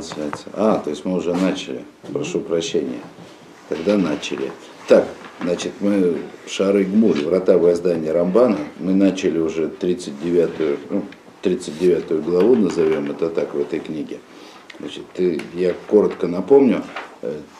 [0.00, 0.52] Трансляция.
[0.54, 1.84] А, то есть мы уже начали.
[2.12, 3.00] Прошу прощения.
[3.68, 4.50] Тогда начали.
[4.88, 5.06] Так,
[5.40, 11.04] значит, мы Шары Гмуль, врата воздания Рамбана, мы начали уже 39-ю, ну,
[11.42, 14.18] 39 главу, назовем это так, в этой книге.
[14.80, 15.04] Значит,
[15.54, 16.82] я коротко напомню,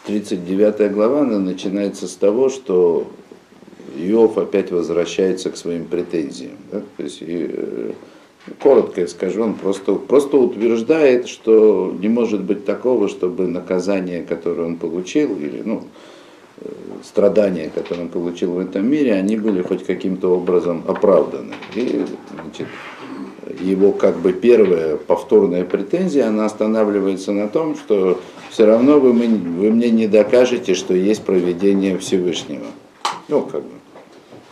[0.06, 3.10] 39 глава она начинается с того, что
[3.96, 6.56] Иов опять возвращается к своим претензиям.
[6.72, 6.82] Да?
[6.96, 7.22] То есть,
[8.58, 14.76] коротко скажу, он просто, просто утверждает, что не может быть такого, чтобы наказание, которое он
[14.76, 15.84] получил, или ну,
[16.58, 16.68] э,
[17.04, 21.54] страдания, которые он получил в этом мире, они были хоть каким-то образом оправданы.
[21.74, 22.66] И значит,
[23.60, 28.20] его как бы первая повторная претензия, она останавливается на том, что
[28.50, 32.66] все равно вы, вы мне не докажете, что есть проведение Всевышнего.
[33.28, 33.79] Ну, как бы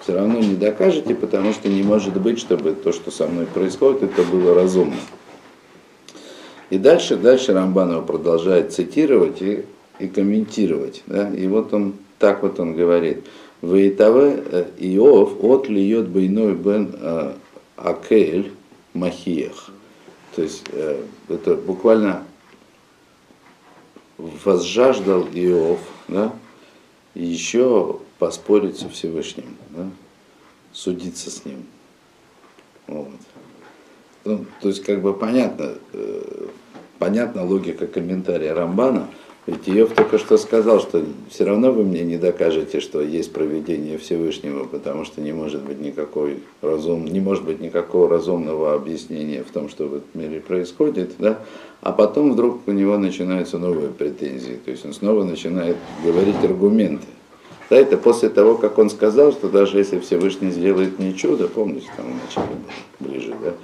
[0.08, 4.04] все равно не докажете, потому что не может быть, чтобы то, что со мной происходит,
[4.04, 4.96] это было разумно.
[6.70, 9.66] И дальше, дальше Рамбанова продолжает цитировать и,
[9.98, 11.02] и комментировать.
[11.06, 11.28] Да?
[11.28, 13.26] И вот он, так вот он говорит.
[13.60, 17.32] Вейтаве э, Иов от льет бейной бен э,
[17.76, 18.52] акель
[18.94, 19.70] махиях.
[20.34, 22.22] То есть э, это буквально
[24.16, 26.32] возжаждал Иов, да,
[27.14, 29.88] еще поспорить со Всевышним, да?
[30.72, 31.64] судиться с ним.
[32.86, 33.08] Вот.
[34.24, 36.46] Ну, то есть, как бы понятно, э,
[36.98, 39.08] понятна логика комментария Рамбана,
[39.48, 43.96] ведь Иов только что сказал, что все равно вы мне не докажете, что есть проведение
[43.96, 49.50] Всевышнего, потому что не может быть никакой разум, не может быть никакого разумного объяснения в
[49.50, 51.38] том, что в этом мире происходит, да?
[51.80, 57.06] а потом вдруг у него начинаются новые претензии, то есть он снова начинает говорить аргументы.
[57.70, 61.88] Да, это после того, как он сказал, что даже если Всевышний сделает мне чудо, помните,
[61.96, 62.56] там вначале
[62.98, 63.54] ближе, да,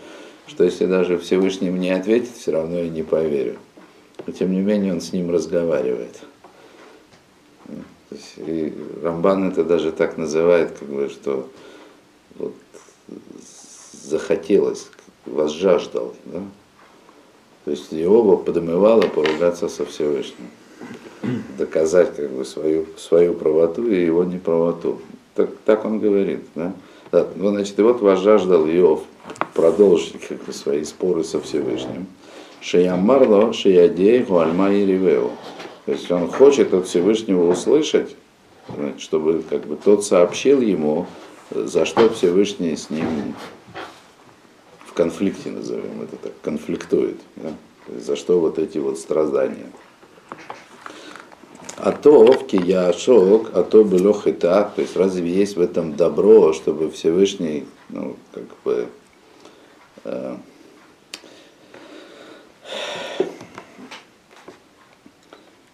[0.47, 3.57] что если даже Всевышний мне ответит, все равно я не поверю.
[4.27, 6.21] Но тем не менее он с ним разговаривает.
[8.37, 11.49] И Рамбан это даже так называет, как бы, что
[12.37, 12.55] вот,
[13.93, 14.89] захотелось,
[15.25, 16.14] возжаждал.
[16.27, 16.43] Да?
[17.64, 20.51] То есть его подомывало поругаться со Всевышним
[21.58, 25.01] доказать как бы свою, свою правоту и его неправоту.
[25.35, 26.40] Так, так он говорит.
[26.55, 26.73] Да?
[27.12, 29.02] Да, ну, значит, и вот возжаждал Иов
[29.55, 32.07] продолжить как бы, свои споры со Всевышним.
[32.61, 35.33] Шиямарло, Шиядей, Гуальма и Ривеу.
[35.86, 38.17] То есть он хочет от Всевышнего услышать,
[38.98, 41.07] чтобы как бы тот сообщил ему,
[41.51, 43.34] за что Всевышний с ним
[44.86, 47.20] в конфликте, назовем это так, конфликтует.
[47.36, 47.52] Да?
[48.01, 49.67] За что вот эти вот страдания.
[51.77, 56.52] А то в кияшок, а то было хита, то есть разве есть в этом добро,
[56.52, 58.89] чтобы Всевышний, ну, как бы,
[60.05, 60.36] э,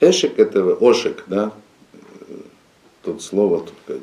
[0.00, 1.52] Эшек это ошек, да,
[3.02, 4.00] тут слово тут,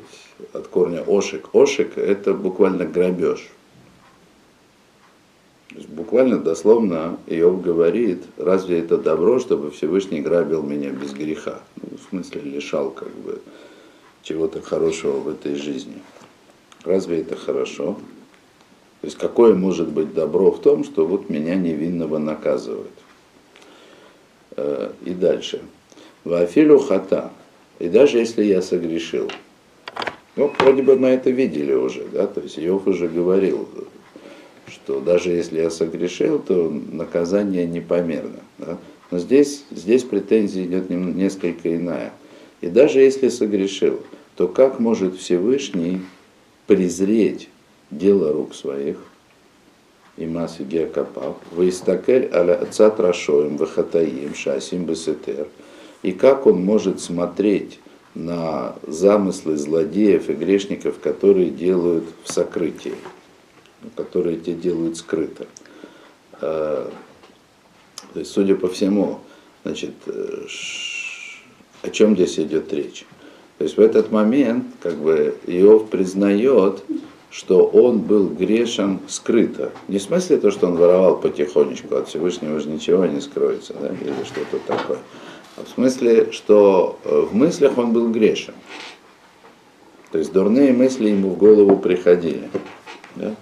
[0.52, 1.48] от корня ошек.
[1.52, 3.48] Ошек это буквально грабеж.
[5.70, 11.60] Буквально дословно Иов говорит, разве это добро, чтобы Всевышний грабил меня без греха?
[11.76, 13.40] Ну, в смысле лишал как бы
[14.22, 16.02] чего-то хорошего в этой жизни.
[16.84, 17.98] Разве это хорошо?
[19.00, 22.90] То есть какое может быть добро в том, что вот меня невинного наказывают?
[24.56, 25.60] Э, и дальше.
[26.24, 27.30] Вафилю хата.
[27.78, 29.30] И даже если я согрешил.
[30.34, 33.68] Ну, вроде бы мы это видели уже, да, то есть Иов уже говорил,
[34.70, 38.40] что даже если я согрешил, то наказание непомерно.
[38.58, 38.78] Да?
[39.10, 42.12] Но здесь, здесь претензия идет несколько иная.
[42.60, 44.00] И даже если согрешил,
[44.36, 46.02] то как может Всевышний
[46.66, 47.48] презреть
[47.90, 48.98] дело рук своих,
[50.16, 55.46] и массы геокопав, вейстакель аля цатрашоем, вахатаим, шасим бесетер,
[56.02, 57.78] и как он может смотреть
[58.14, 62.94] на замыслы злодеев и грешников, которые делают в сокрытии
[63.96, 65.46] которые те делают скрыто.
[66.40, 66.90] А,
[68.12, 69.20] то есть, судя по всему,
[69.64, 70.46] значит, э,
[71.82, 73.06] о чем здесь идет речь?
[73.58, 76.82] То есть в этот момент как бы Иов признает,
[77.30, 79.72] что он был грешен скрыто.
[79.88, 83.88] Не в смысле то, что он воровал потихонечку, от Всевышнего же ничего не скроется, да,
[83.88, 84.98] или что-то такое.
[85.56, 88.54] А в смысле, что э, в мыслях он был грешен.
[90.12, 92.48] То есть дурные мысли ему в голову приходили.
[93.16, 93.34] Да?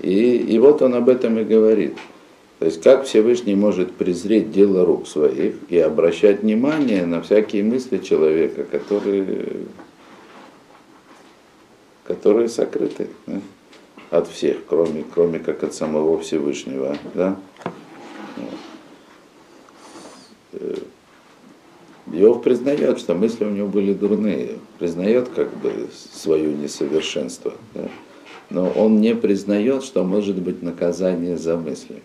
[0.00, 1.94] И, и вот он об этом и говорит.
[2.58, 7.98] То есть как Всевышний может презреть дело рук своих и обращать внимание на всякие мысли
[7.98, 9.46] человека, которые,
[12.04, 13.40] которые сокрыты да,
[14.10, 16.96] от всех, кроме, кроме как от самого Всевышнего.
[17.14, 17.36] Да?
[22.12, 27.88] Иов признает, что мысли у него были дурные, признает как бы свое несовершенство, да?
[28.50, 32.02] Но он не признает, что может быть наказание за мысли.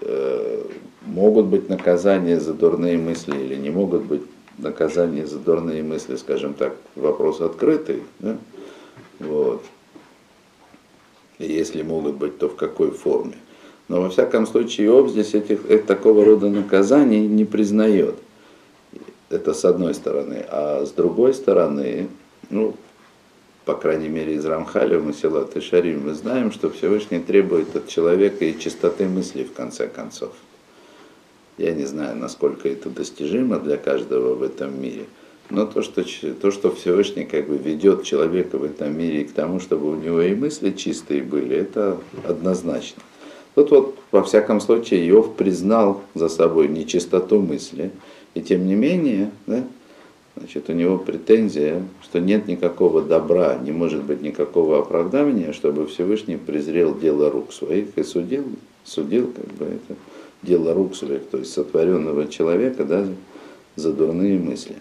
[0.00, 0.64] Э,
[1.02, 4.22] могут быть наказания за дурные мысли или не могут быть
[4.58, 8.02] наказания за дурные мысли, скажем так, вопрос открытый.
[8.18, 8.36] Да?
[9.20, 9.62] Вот.
[11.38, 13.34] И если могут быть, то в какой форме.
[13.88, 18.14] Но во всяком случае Иов здесь этих, этих, такого рода наказаний не признает.
[19.30, 20.44] Это с одной стороны.
[20.48, 22.08] А с другой стороны,
[22.50, 22.74] ну,
[23.64, 28.44] по крайней мере, из Рамхаля мы села Тышарим, мы знаем, что Всевышний требует от человека
[28.44, 30.32] и чистоты мысли в конце концов.
[31.56, 35.06] Я не знаю, насколько это достижимо для каждого в этом мире.
[35.50, 36.02] Но то, что,
[36.40, 40.20] то, что Всевышний как бы ведет человека в этом мире к тому, чтобы у него
[40.20, 43.02] и мысли чистые были, это однозначно.
[43.54, 47.92] Тут вот, во всяком случае, Иов признал за собой нечистоту мысли,
[48.34, 49.62] и тем не менее, да,
[50.36, 56.36] значит, у него претензия, что нет никакого добра, не может быть никакого оправдания, чтобы Всевышний
[56.36, 58.44] презрел дело рук своих и судил,
[58.84, 59.98] судил как бы это
[60.42, 63.06] дело рук своих, то есть сотворенного человека, да,
[63.76, 64.76] за дурные мысли.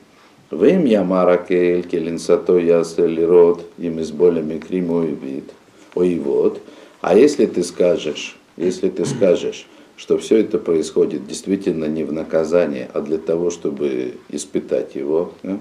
[0.52, 5.52] Вим ямара кейль келинсато ясель род им из болями криму и вид,
[5.96, 6.62] ой вот.
[7.02, 12.90] А если ты скажешь, если ты скажешь, что все это происходит действительно не в наказание,
[12.94, 15.60] а для того, чтобы испытать его, да?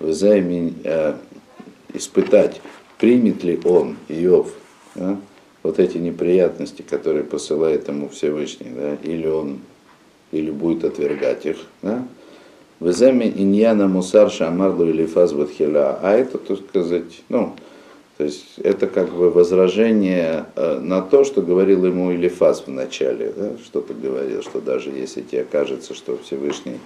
[0.00, 1.14] Э,
[1.92, 2.60] испытать,
[2.98, 4.52] примет ли он, Иов,
[4.94, 5.16] да?
[5.62, 8.96] вот эти неприятности, которые посылает ему Всевышний, да?
[9.02, 9.60] или он
[10.32, 11.58] или будет отвергать их.
[11.80, 12.06] Да?
[12.80, 17.54] Веземи иньяна мусар шамарду или фаз А это, так сказать, ну,
[18.16, 23.32] то есть это как бы возражение э, на то, что говорил ему Илифас в начале,
[23.36, 26.78] да, что ты говорил, что даже если тебе кажется, что Всевышний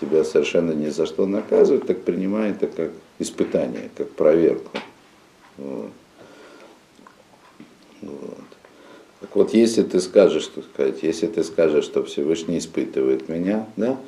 [0.00, 4.70] тебя совершенно ни за что наказывает, так принимай это как испытание, как проверку.
[5.56, 5.90] Вот.
[8.02, 8.38] Вот.
[9.20, 13.98] Так вот, если ты скажешь, что сказать, если ты скажешь, что Всевышний испытывает меня, да,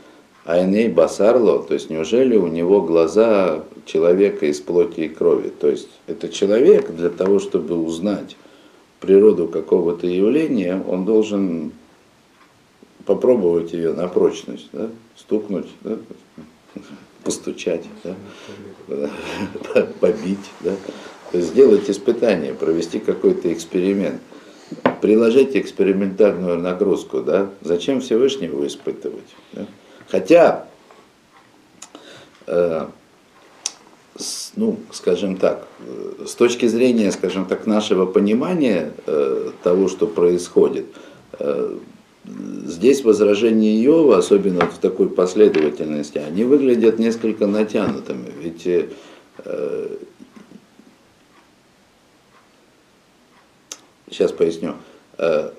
[0.45, 5.51] Айней Басарло, то есть неужели у него глаза человека из плоти и крови?
[5.51, 8.37] То есть это человек для того, чтобы узнать
[9.01, 11.73] природу какого-то явления, он должен
[13.05, 14.89] попробовать ее на прочность, да?
[15.17, 15.99] стукнуть, да?
[17.23, 18.17] постучать, да?
[20.01, 20.75] побить, да?
[21.33, 24.21] Сделать испытание, провести какой-то эксперимент,
[25.01, 27.51] приложить экспериментальную нагрузку, да?
[27.61, 29.35] Зачем Всевышнего испытывать?
[29.53, 29.67] Да?
[30.11, 30.67] Хотя,
[32.47, 32.87] э,
[34.17, 40.07] с, ну, скажем так, э, с точки зрения, скажем так, нашего понимания э, того, что
[40.07, 40.87] происходит,
[41.39, 41.77] э,
[42.65, 48.33] здесь возражения Иова, особенно в такой последовательности, они выглядят несколько натянутыми.
[48.43, 48.89] Ведь э,
[54.11, 54.75] сейчас поясню.
[55.19, 55.51] Э,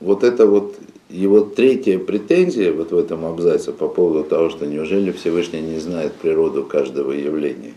[0.00, 0.76] вот это вот
[1.08, 6.14] его третья претензия вот в этом абзаце по поводу того, что неужели Всевышний не знает
[6.14, 7.74] природу каждого явления,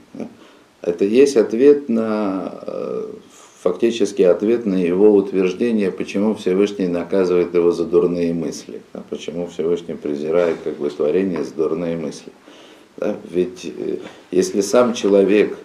[0.82, 3.08] это есть ответ на, э,
[3.62, 9.96] фактически ответ на его утверждение, почему Всевышний наказывает его за дурные мысли, а почему Всевышний
[9.96, 12.32] презирает как бы творение за дурные мысли.
[12.98, 13.16] Да?
[13.30, 13.98] Ведь э,
[14.32, 15.58] если сам человек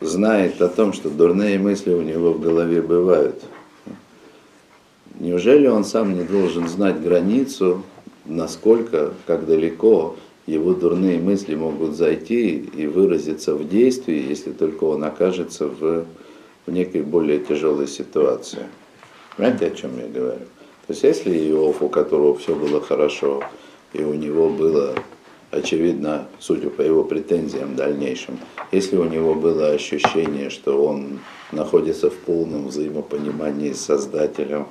[0.00, 3.42] знает о том, что дурные мысли у него в голове бывают,
[5.18, 7.82] Неужели он сам не должен знать границу,
[8.26, 15.04] насколько, как далеко его дурные мысли могут зайти и выразиться в действии, если только он
[15.04, 16.04] окажется в,
[16.66, 18.66] в некой более тяжелой ситуации.
[19.36, 20.44] Понимаете, о чем я говорю?
[20.86, 23.42] То есть если Иов, у которого все было хорошо,
[23.92, 24.94] и у него было,
[25.50, 28.38] очевидно, судя по его претензиям дальнейшим,
[28.70, 31.18] если у него было ощущение, что он
[31.50, 34.66] находится в полном взаимопонимании с Создателем,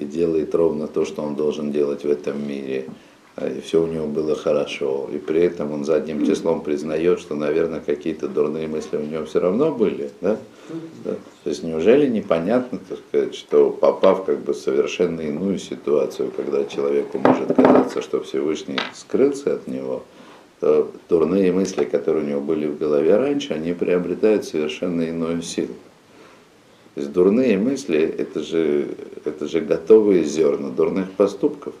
[0.00, 2.86] и делает ровно то, что он должен делать в этом мире.
[3.36, 5.08] А, и все у него было хорошо.
[5.12, 9.40] И при этом он задним числом признает, что, наверное, какие-то дурные мысли у него все
[9.40, 10.10] равно были.
[10.20, 10.36] Да?
[11.04, 11.14] Да?
[11.44, 16.64] То есть неужели непонятно, так сказать, что попав как бы в совершенно иную ситуацию, когда
[16.64, 20.02] человеку может казаться, что Всевышний скрылся от него,
[20.60, 25.74] то дурные мысли, которые у него были в голове раньше, они приобретают совершенно иную силу.
[27.00, 28.88] То есть дурные мысли это же,
[29.24, 31.72] это же готовые зерна дурных поступков.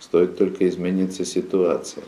[0.00, 2.02] Стоит только измениться ситуация.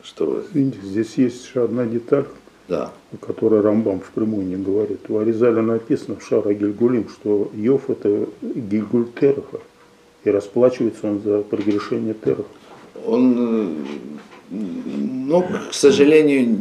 [0.00, 0.44] Что вы?
[0.48, 2.26] Извините, здесь есть еще одна деталь,
[2.68, 2.92] да.
[3.12, 5.00] о которой Рамбам впрямую не говорит.
[5.10, 9.58] У Аризаля написано в Шара Гильгулим, что Йов это Гильгуль Терха.
[10.22, 12.46] И расплачивается он за прегрешение терах.
[13.04, 13.74] Он,
[14.50, 16.56] ну, к сожалению...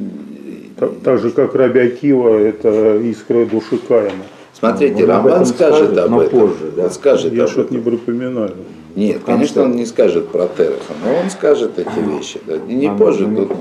[0.78, 4.24] Так, так же, как Рабиакива, это искра души Каина.
[4.58, 6.40] Смотрите, Рамбан скажет скажет об этом.
[6.40, 6.90] Позже, да?
[6.90, 8.56] скажет Я что-то не припоминаю.
[8.96, 12.40] Нет, конечно, он не скажет про Тереха, но он скажет эти вещи.
[12.46, 12.56] Да.
[12.56, 13.52] И не позже, тут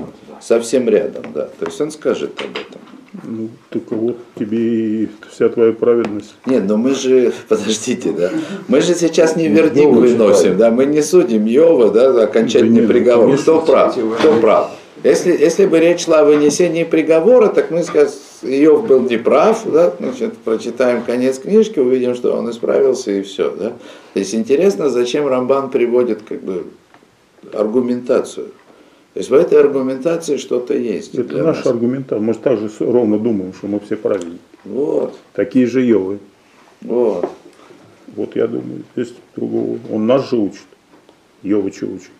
[0.41, 1.49] совсем рядом, да.
[1.59, 2.81] То есть он скажет об этом.
[3.25, 6.33] Ну, только вот тебе и вся твоя праведность.
[6.45, 8.31] Нет, но мы же, подождите, да,
[8.67, 13.37] мы же сейчас не вердикт выносим, да, мы не судим Йова, да, окончательный да приговор.
[13.37, 13.95] Кто прав?
[14.19, 14.71] Кто прав?
[15.03, 19.93] Если, если бы речь шла о вынесении приговора, так мы скажем, Иов был неправ, да,
[19.99, 23.51] значит, прочитаем конец книжки, увидим, что он исправился и все.
[23.51, 23.69] Да.
[24.13, 26.67] То есть интересно, зачем Рамбан приводит как бы
[27.53, 28.47] аргументацию.
[29.13, 31.13] То есть в этой аргументации что-то есть.
[31.15, 31.67] Это наша нас.
[31.67, 32.19] аргументация.
[32.19, 34.39] Мы же также ровно думаем, что мы все правильные.
[34.63, 35.15] Вот.
[35.33, 36.19] Такие же Йовы.
[36.81, 37.29] Вот.
[38.15, 39.77] Вот я думаю, здесь другого.
[39.91, 40.65] Он нас же учит.
[41.43, 42.11] Йовы что учит?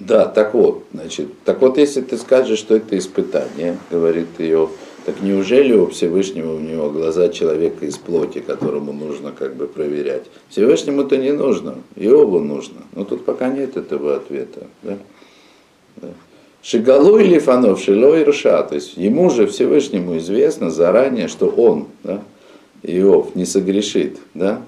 [0.00, 4.70] Да, так вот, значит, так вот, если ты скажешь, что это испытание, говорит Иов,
[5.04, 10.24] так неужели у Всевышнего у него глаза человека из плоти, которому нужно как бы проверять?
[10.48, 12.80] Всевышнему-то не нужно, Иову нужно.
[12.94, 14.66] Но тут пока нет этого ответа.
[14.82, 14.98] Да?
[15.96, 16.08] Да.
[16.62, 18.62] Шигалу или фанов, шило и руша.
[18.62, 22.22] То есть ему же Всевышнему известно заранее, что он, да,
[22.82, 24.18] Иов, не согрешит.
[24.32, 24.62] Да?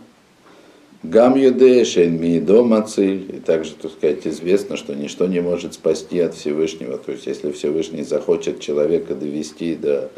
[1.03, 3.37] Гам юдешен ми дома цель.
[3.37, 6.97] И также, так сказать, известно, что ничто не может спасти от Всевышнего.
[6.97, 10.11] То есть, если Всевышний захочет человека довести до,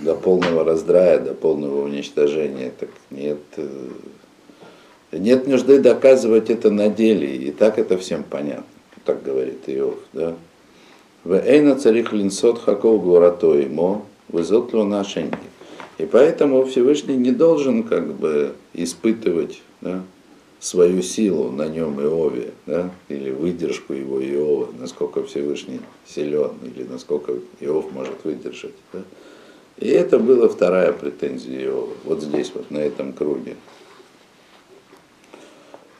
[0.00, 3.68] до полного раздрая, до полного уничтожения, так нет, э,
[5.12, 7.36] нет нужды доказывать это на деле.
[7.36, 8.64] И так это всем понятно.
[9.04, 9.98] Так говорит Иов.
[10.12, 10.34] Да?
[11.22, 15.38] В эйна царих линсот хаков гурато ему, вызот нашеньки.
[15.98, 20.02] И поэтому Всевышний не должен как бы испытывать да,
[20.60, 27.32] свою силу на нем Иове, да, или выдержку его Иова, насколько Всевышний силен, или насколько
[27.60, 28.74] Иов может выдержать.
[28.92, 29.00] Да.
[29.78, 33.56] И это была вторая претензия Иова, вот здесь, вот на этом круге.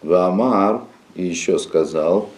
[0.03, 0.83] Ваамар
[1.15, 2.29] еще сказал,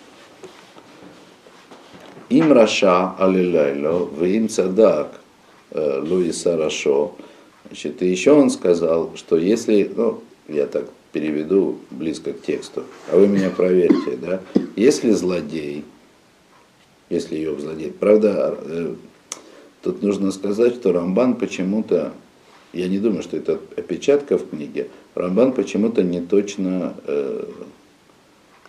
[2.29, 5.21] им раша алилайло, в им цадак,
[5.71, 7.15] э, Луиса Рашо,
[7.69, 13.17] Значит, и еще он сказал, что если, ну, я так переведу близко к тексту, а
[13.17, 14.41] вы меня проверьте, да,
[14.77, 15.85] если злодей,
[17.11, 18.95] если ее злодей, правда, э,
[19.83, 22.13] тут нужно сказать, что Рамбан почему-то,
[22.73, 27.45] я не думаю, что это опечатка в книге, Рамбан почему-то не точно, э,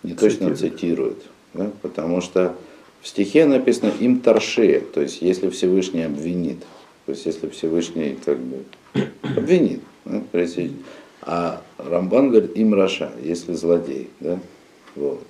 [0.02, 1.22] не точно цитирует,
[1.54, 2.54] да, потому что
[3.00, 6.58] в стихе написано им торше, то есть если Всевышний обвинит,
[7.10, 8.62] то есть если Всевышний как бы
[9.36, 9.80] обвинит.
[10.04, 10.22] Да,
[11.22, 14.10] а Рамбан говорит, им Раша, если злодей.
[14.20, 14.38] Да?
[14.94, 15.20] Вот.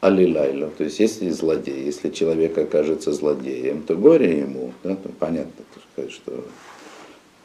[0.00, 5.64] Алилайло, то есть если злодей, если человек окажется злодеем, то горе ему, да, то понятно,
[5.74, 6.46] так сказать, что,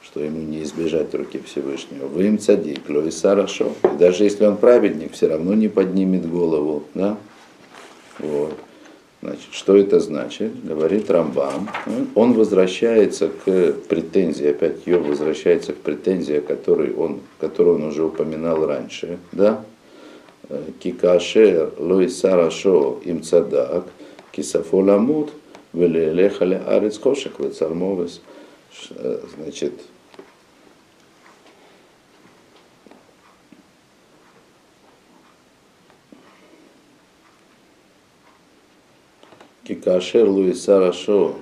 [0.02, 2.08] что ему не избежать руки Всевышнего.
[2.08, 3.74] Вы им цадик, лоиса хорошо.
[3.84, 6.84] И даже если он праведник, все равно не поднимет голову.
[6.94, 7.18] Да?
[8.20, 8.58] Вот.
[9.22, 10.66] Значит, что это значит?
[10.66, 11.70] Говорит Рамбам.
[12.16, 18.66] Он возвращается к претензии, опять ее возвращается к претензии, которой он, которую он уже упоминал
[18.66, 19.20] раньше.
[19.32, 19.64] Да?
[20.80, 23.86] Кикашер лой сарашо им цадак,
[24.32, 25.32] кисафоламут,
[25.72, 28.22] велелехали арец кошек цармовес.
[29.38, 29.74] Значит,
[39.81, 41.33] כאשר לו יישא ראשו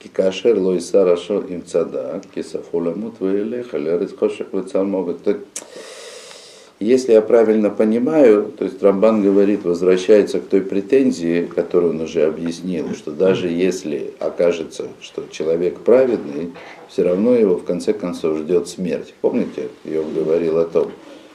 [0.00, 4.82] כי כאשר לא יישא ראשו עם צדק, כי ספו למות וילך על ארץ חושך וצר
[4.82, 5.28] מוות.
[6.85, 12.21] Если я правильно понимаю, то есть Рамбан говорит, возвращается к той претензии, которую он уже
[12.27, 16.53] объяснил, что даже если окажется, что человек праведный,
[16.87, 19.15] все равно его в конце концов ждет смерть.
[19.21, 20.91] Помните, я говорил о том,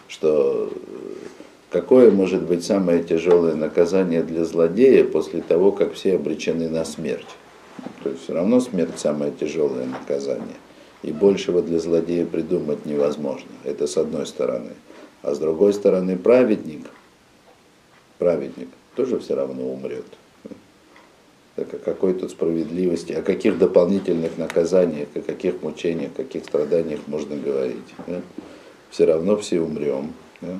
[0.06, 0.72] что
[1.68, 7.26] какое может быть самое тяжелое наказание для злодея после того, как все обречены на смерть.
[8.04, 10.58] То есть все равно смерть самое тяжелое наказание.
[11.02, 13.50] И большего для злодея придумать невозможно.
[13.64, 14.70] Это с одной стороны.
[15.22, 16.86] А с другой стороны, праведник,
[18.18, 20.06] праведник тоже все равно умрет.
[21.56, 27.00] Так о какой тут справедливости, о каких дополнительных наказаниях, о каких мучениях, о каких страданиях
[27.06, 27.94] можно говорить.
[28.06, 28.22] Да?
[28.90, 30.12] Все равно все умрем.
[30.40, 30.58] Да?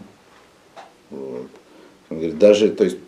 [1.11, 1.47] Вот.
[2.11, 2.99] Он говорит, даже, то есть,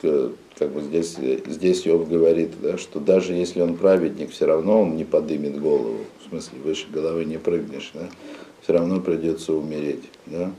[0.00, 1.16] как бы здесь,
[1.46, 6.04] здесь Йов говорит, да, что даже если он праведник, все равно он не подымет голову,
[6.20, 8.08] в смысле, выше головы не прыгнешь, да,
[8.62, 10.04] все равно придется умереть.
[10.26, 10.52] Да?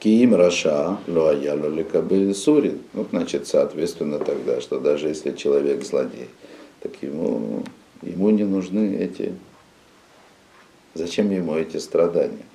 [0.00, 2.80] Киим Раша, Луая Лоликабы Сурин.
[2.94, 6.30] Ну, значит, соответственно тогда, что даже если человек злодей,
[6.80, 7.62] так ему,
[8.00, 9.34] ему не нужны эти,
[10.94, 12.46] зачем ему эти страдания?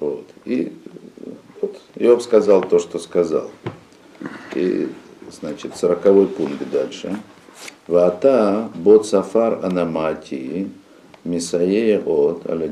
[0.00, 0.26] Вот.
[0.44, 0.72] И
[1.62, 3.52] вот, Иов сказал то, что сказал.
[4.56, 4.88] И,
[5.30, 7.16] значит, сороковой пункт дальше.
[7.86, 10.68] Вата бот сафар анамати
[11.22, 12.68] мисаея от аля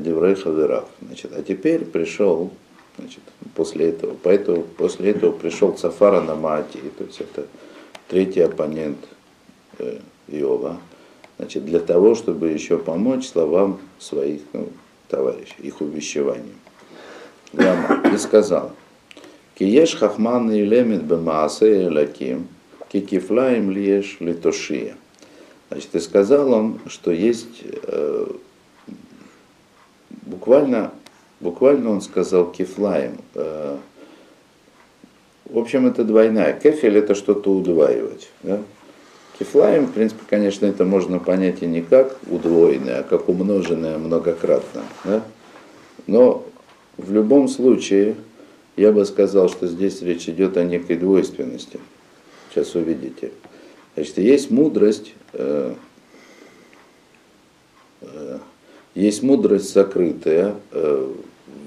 [1.01, 2.51] Значит, а теперь пришел
[2.97, 3.21] Значит,
[3.55, 7.47] после этого, поэтому, после этого пришел Цафара на Маати, то есть это
[8.07, 8.99] третий оппонент
[9.79, 10.77] э, Иова,
[11.37, 14.69] значит, для того, чтобы еще помочь словам своих ну,
[15.07, 16.55] товарищей, их увещеваниям.
[17.51, 18.73] Гама и сказал,
[19.55, 22.47] Киеш хахман и лемит бемаасе лаким,
[22.91, 24.97] кикифлаем лиеш литошия.
[25.69, 28.27] Значит, и сказал он, что есть э,
[30.25, 30.91] буквально
[31.43, 33.17] Буквально он сказал кефлаем.
[33.35, 33.75] Э,
[35.43, 36.57] в общем, это двойная.
[36.57, 38.29] Кефель это что-то удваивать.
[38.43, 38.61] Да?
[39.37, 44.83] Кефлаем, в принципе, конечно, это можно понять и не как удвоенное, а как умноженное многократно.
[45.03, 45.21] Да?
[46.07, 46.45] Но
[46.95, 48.15] в любом случае,
[48.77, 51.77] я бы сказал, что здесь речь идет о некой двойственности.
[52.51, 53.33] Сейчас увидите.
[53.95, 55.75] Значит, есть мудрость, э,
[57.99, 58.39] э,
[58.95, 61.13] есть мудрость сокрытая, э,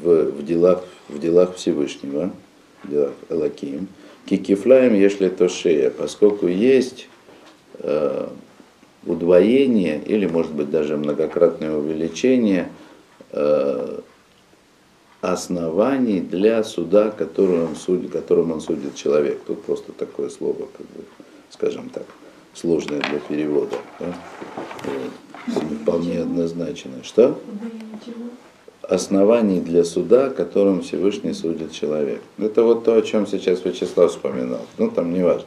[0.06, 2.30] в, делах, в делах Всевышнего,
[2.82, 3.88] в делах Элаким,
[4.26, 7.08] кикифлаем если то шея, поскольку есть
[7.78, 8.28] э,
[9.04, 12.68] удвоение или, может быть, даже многократное увеличение
[13.32, 14.00] э,
[15.20, 19.40] оснований для суда, которым он, судит, которым он судит человек.
[19.46, 21.04] Тут просто такое слово, как бы,
[21.50, 22.04] скажем так,
[22.54, 23.76] сложное для перевода.
[24.00, 24.14] Да?
[24.84, 25.62] Вот.
[25.82, 27.04] Вполне однозначно.
[27.04, 27.38] Что?
[28.88, 32.20] Оснований для суда, которым Всевышний судит человек.
[32.38, 34.60] Это вот то, о чем сейчас Вячеслав вспоминал.
[34.78, 35.46] Ну, там не важно.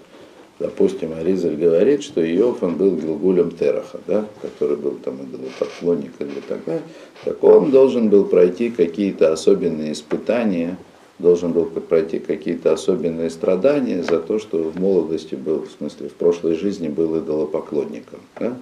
[0.60, 6.42] Допустим, Аризаль говорит, что Иов, он был Гилгулем Тераха, да, который был там идолопоклонник или
[6.46, 6.84] так далее.
[7.24, 10.78] Так он должен был пройти какие-то особенные испытания,
[11.18, 16.14] должен был пройти какие-то особенные страдания за то, что в молодости был, в смысле, в
[16.14, 18.20] прошлой жизни был идолопоклонником.
[18.38, 18.58] Да?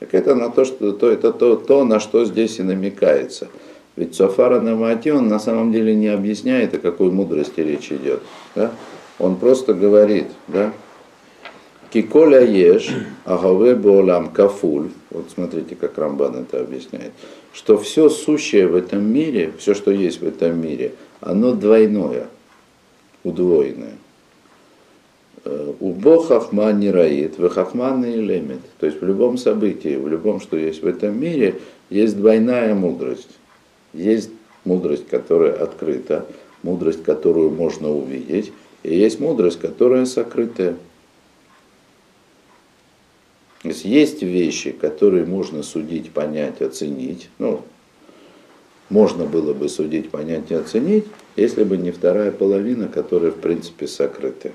[0.00, 3.48] Так это на то, что то, это то, то, на что здесь и намекается–
[3.96, 8.20] ведь Софара Намати, он на самом деле не объясняет, о какой мудрости речь идет.
[8.54, 8.70] Да?
[9.18, 10.72] Он просто говорит, да,
[11.90, 12.90] Киколя еш,
[13.24, 14.90] агаве болам кафуль.
[15.10, 17.12] Вот смотрите, как Рамбан это объясняет.
[17.54, 22.26] Что все сущее в этом мире, все, что есть в этом мире, оно двойное,
[23.24, 23.94] удвоенное.
[25.44, 28.60] Э, у Бога хахма не раит, в хахма не лемит.
[28.78, 31.54] То есть в любом событии, в любом, что есть в этом мире,
[31.88, 33.30] есть двойная мудрость.
[33.96, 34.30] Есть
[34.64, 36.26] мудрость, которая открыта,
[36.62, 40.76] мудрость, которую можно увидеть, и есть мудрость, которая сокрытая.
[43.62, 47.30] То есть есть вещи, которые можно судить, понять, оценить.
[47.38, 47.62] Ну,
[48.90, 53.88] можно было бы судить, понять и оценить, если бы не вторая половина, которая в принципе
[53.88, 54.52] сокрыта.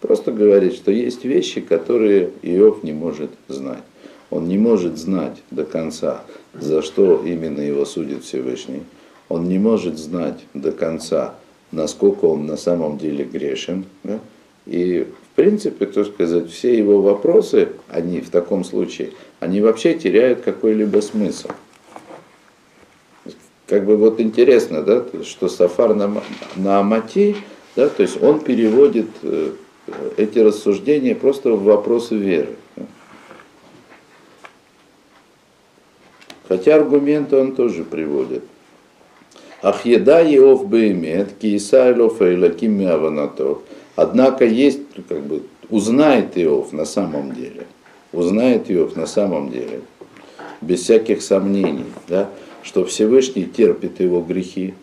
[0.00, 3.82] Просто говорит, что есть вещи, которые Иов не может знать.
[4.30, 6.22] Он не может знать до конца,
[6.54, 8.82] за что именно его судит Всевышний.
[9.28, 11.34] Он не может знать до конца,
[11.72, 13.84] насколько он на самом деле грешен.
[14.04, 14.20] Да?
[14.66, 20.42] И в принципе, то сказать, все его вопросы, они в таком случае, они вообще теряют
[20.42, 21.48] какой-либо смысл.
[23.66, 26.22] Как бы вот интересно, да, что Сафар на,
[26.56, 27.36] на Амати,
[27.76, 29.52] да, то есть он переводит э,
[30.16, 32.56] эти рассуждения просто в вопросы веры.
[36.50, 38.42] Хотя аргументы он тоже приводит.
[39.62, 43.60] Ахьеда Иов Беймет, Киисайлов Эйлаким Миаванатов.
[43.94, 47.68] Однако есть, как бы, узнает Иов на самом деле.
[48.12, 49.82] Узнает Иов на самом деле.
[50.60, 52.28] Без всяких сомнений, да,
[52.64, 54.74] что Всевышний терпит его грехи.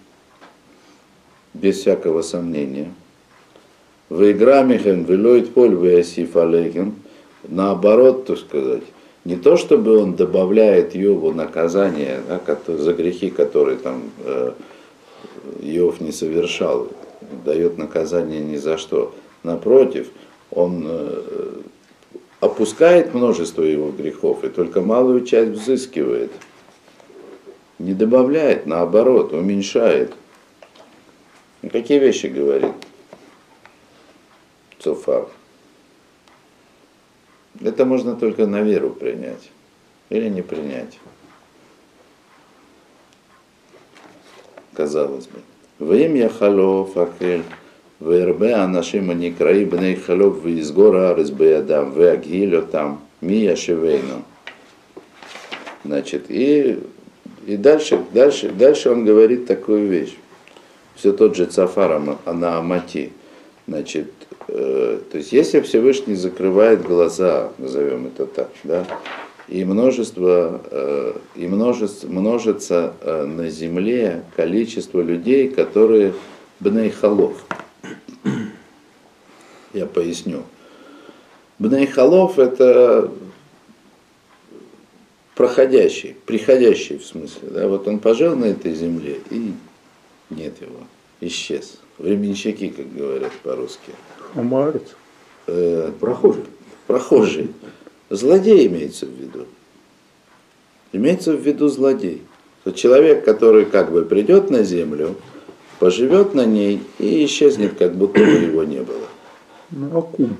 [1.53, 2.93] Без всякого сомнения.
[4.07, 6.93] В играмихен велоид поль веасиф алейхен.
[7.43, 8.83] Наоборот, так сказать,
[9.27, 14.53] не то чтобы он добавляет Йову наказание да, за грехи, которые там э,
[15.59, 16.87] Йов не совершал,
[17.43, 19.13] дает наказание ни за что.
[19.43, 20.07] Напротив,
[20.49, 21.55] он э,
[22.39, 26.31] опускает множество его грехов и только малую часть взыскивает.
[27.79, 30.13] Не добавляет, наоборот, уменьшает.
[31.69, 32.71] Какие вещи говорит
[34.79, 35.27] Цуфар?
[37.61, 39.49] Это можно только на веру принять
[40.09, 40.99] или не принять.
[44.73, 45.39] Казалось бы.
[45.79, 47.43] Вим я халов ахель,
[47.99, 54.23] вербе анашима некраи бней халов из гора разбе адам, веагилю там, мия шевейну.
[55.83, 56.79] Значит, и,
[57.45, 60.15] и дальше, дальше, дальше он говорит такую вещь.
[60.95, 63.13] Все тот же Цафарам на Амати
[63.67, 64.09] Значит,
[64.47, 68.87] э, то есть если Всевышний закрывает глаза, назовем это так, да,
[69.49, 76.13] и множество, э, и множество, множится э, на земле количество людей, которые
[76.61, 77.45] бнейхалов,
[79.73, 80.43] я поясню.
[81.59, 83.11] Бнейхалов это
[85.35, 87.49] проходящий, приходящий в смысле.
[87.49, 87.67] Да?
[87.67, 89.51] Вот он пожил на этой земле и
[90.29, 90.79] нет его,
[91.19, 91.79] исчез.
[91.97, 93.91] Временщики, как говорят по-русски.
[94.33, 94.95] Хамарец.
[95.47, 96.43] Э, прохожий.
[96.85, 97.51] Прохожий.
[98.09, 99.45] Злодей имеется в виду.
[100.93, 102.21] Имеется в виду злодей.
[102.63, 105.15] То человек, который как бы придет на землю,
[105.79, 109.05] поживет на ней и исчезнет, как будто бы его не было.
[109.71, 110.37] Ну, акум,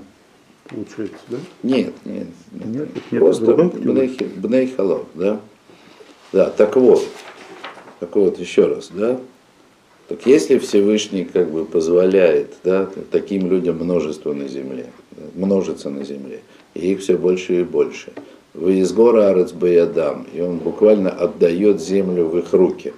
[0.67, 1.37] получается, да?
[1.63, 2.27] Нет, нет.
[2.51, 5.39] Нет, нет, нет просто бней, халов, да?
[6.31, 7.03] Да, так вот,
[7.99, 9.19] так вот, еще раз, да?
[10.07, 14.87] Так если Всевышний как бы позволяет да, таким людям множество на земле,
[15.35, 16.39] множиться на земле,
[16.73, 18.13] и их все больше и больше,
[18.53, 22.93] вы из гора Арец Баядам, и он буквально отдает землю в их руки.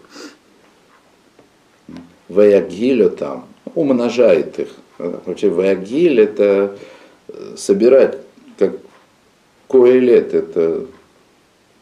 [2.28, 4.70] Ваягилю там, умножает их,
[5.00, 6.76] Вообще вагиль это
[7.30, 8.18] э, собирать,
[8.58, 8.74] как
[9.70, 10.88] коэлет, это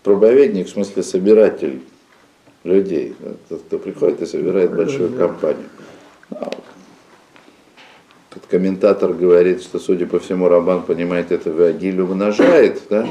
[0.03, 1.81] проповедник, в смысле собиратель
[2.67, 3.15] людей.
[3.49, 5.65] Тот, кто приходит и собирает большую компанию.
[6.31, 6.51] А
[8.33, 13.07] тут комментатор говорит, что, судя по всему, Рабан понимает это вагиль умножает, да?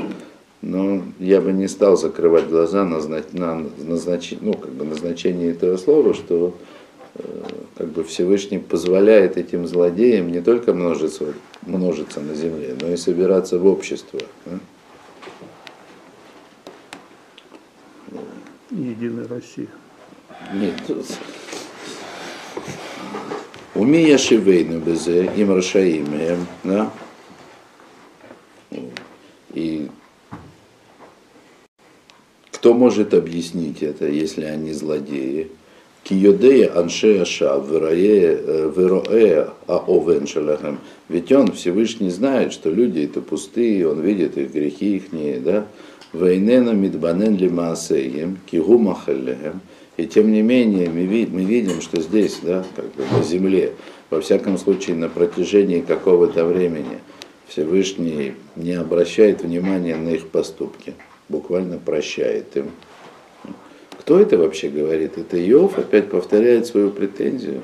[0.62, 3.00] но я бы не стал закрывать глаза на,
[3.32, 4.34] на назнач...
[4.40, 6.54] ну, как бы назначение этого слова, что
[7.76, 11.24] как бы Всевышний позволяет этим злодеям не только множиться,
[11.62, 14.20] множиться на земле, но и собираться в общество.
[14.44, 14.58] Да?
[18.76, 19.68] Единая Россия.
[20.52, 20.74] Нет.
[23.74, 26.06] Умия шивейну безе, им рашаим,
[26.62, 26.90] да?
[29.54, 29.88] И
[32.50, 35.50] кто может объяснить это, если они злодеи?
[36.02, 40.78] Киодея анше аша вероэ аовен шалахам.
[41.08, 45.66] Ведь он Всевышний знает, что люди это пустые, он видит их грехи их, да?
[46.12, 49.60] Вейнена мидбанен лимаасеем, кигу махаллехем.
[49.96, 53.72] И тем не менее мы, мы видим, что здесь, да, как бы на земле,
[54.10, 56.98] во всяком случае на протяжении какого-то времени,
[57.48, 60.94] Всевышний не обращает внимания на их поступки,
[61.28, 62.70] буквально прощает им.
[64.00, 65.16] Кто это вообще говорит?
[65.16, 67.62] Это Иов опять повторяет свою претензию?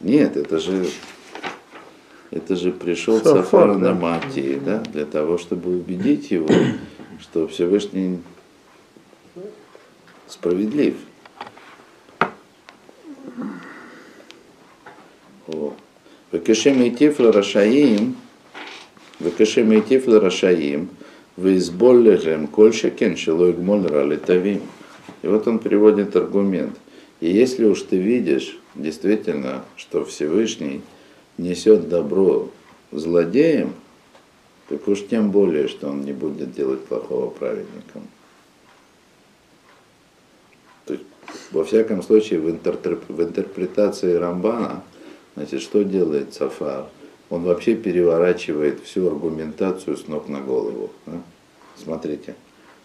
[0.00, 0.86] Нет, это же,
[2.32, 6.48] это же пришел Сафар на Матии, да, для того, чтобы убедить его,
[7.20, 8.18] что Всевышний
[10.26, 10.94] справедлив.
[16.32, 18.16] Векешем и тифла рашаим,
[19.20, 20.88] векешем и тифла рашаим,
[21.36, 24.62] Визболлехем кольшакен шилой гмольра летавим.
[25.22, 26.78] И вот он приводит аргумент.
[27.20, 30.82] И если уж ты видишь действительно, что Всевышний
[31.38, 32.48] несет добро
[32.90, 33.74] злодеям,
[34.68, 38.02] так уж тем более, что он не будет делать плохого праведником.
[40.86, 41.04] То есть,
[41.50, 44.82] во всяком случае, в, интерпре- в интерпретации Рамбана,
[45.34, 46.86] значит, что делает Сафар?
[47.32, 50.90] он вообще переворачивает всю аргументацию с ног на голову.
[51.06, 51.14] Да?
[51.76, 52.34] Смотрите.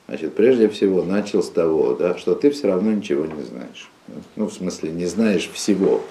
[0.08, 3.92] Значит, прежде всего начал с того, да, что ты все равно ничего не знаешь.
[4.38, 6.02] Ну, в смысле, не знаешь всего.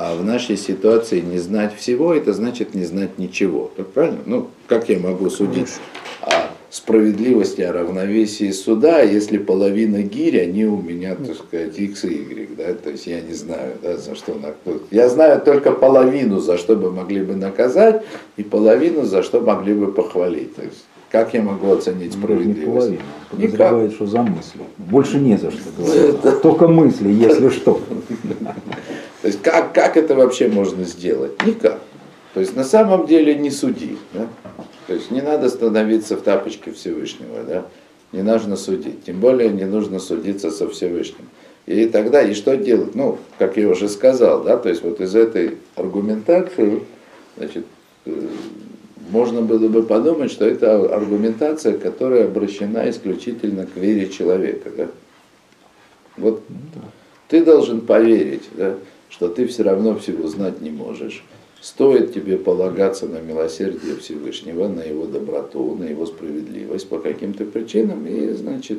[0.00, 3.72] А в нашей ситуации не знать всего, это значит не знать ничего.
[3.76, 4.20] Так правильно?
[4.26, 5.70] Ну, как я могу судить
[6.22, 12.14] о справедливости, о равновесии суда, если половина гирь, они у меня, так сказать, x и
[12.14, 14.82] y, да, то есть я не знаю, да, за что наказать.
[14.92, 18.04] Я знаю только половину, за что бы могли бы наказать,
[18.36, 20.54] и половину, за что могли бы похвалить.
[20.54, 22.90] То есть, как я могу оценить справедливость?
[22.90, 24.60] Не Подозревает, что за мысли.
[24.76, 26.40] Больше не за что говорить.
[26.42, 27.80] Только мысли, если что.
[29.22, 31.32] То есть как, как это вообще можно сделать?
[31.44, 31.80] Никак.
[32.34, 33.98] То есть на самом деле не суди.
[34.12, 34.28] Да?
[34.86, 37.42] То есть не надо становиться в тапочке Всевышнего.
[37.42, 37.66] Да?
[38.12, 39.04] Не нужно судить.
[39.04, 41.28] Тем более не нужно судиться со Всевышним.
[41.66, 42.94] И тогда, и что делать?
[42.94, 46.82] Ну, как я уже сказал, да, то есть вот из этой аргументации,
[47.36, 47.66] значит,
[48.06, 48.26] э,
[49.10, 54.70] можно было бы подумать, что это аргументация, которая обращена исключительно к вере человека.
[54.74, 54.86] Да?
[56.16, 56.42] Вот
[57.28, 58.76] ты должен поверить, да,
[59.08, 61.24] что ты все равно всего знать не можешь.
[61.60, 68.06] Стоит тебе полагаться на милосердие Всевышнего, на его доброту, на его справедливость по каким-то причинам,
[68.06, 68.78] и, значит,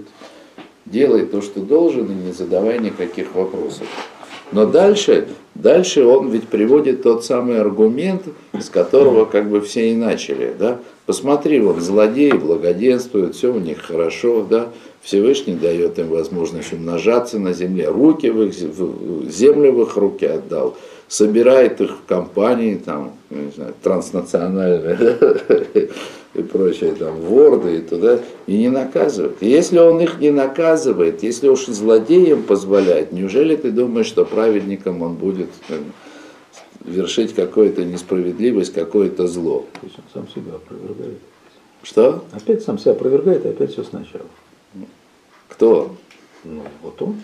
[0.85, 3.85] делай то, что должен, и не задавай никаких вопросов.
[4.51, 9.95] Но дальше, дальше он ведь приводит тот самый аргумент, с которого как бы все и
[9.95, 10.55] начали.
[10.57, 10.79] Да?
[11.05, 14.69] Посмотри, вот злодеи благоденствуют, все у них хорошо, да?
[15.01, 18.53] Всевышний дает им возможность умножаться на земле, руки в их,
[19.31, 20.75] землю в их руки отдал,
[21.07, 25.17] собирает их в компании, там, не знаю, транснациональные
[26.35, 29.37] и прочее, там, ворды и туда, и не наказывает.
[29.39, 35.01] И если он их не наказывает, если уж злодеям позволяет, неужели ты думаешь, что праведником
[35.01, 35.79] он будет там,
[36.85, 39.65] вершить какую-то несправедливость, какое-то зло?
[39.81, 41.19] То есть он сам себя опровергает.
[41.81, 42.23] Что?
[42.33, 44.25] Опять сам себя опровергает, и опять все сначала.
[45.49, 45.95] Кто?
[46.43, 47.15] Ну, вот он.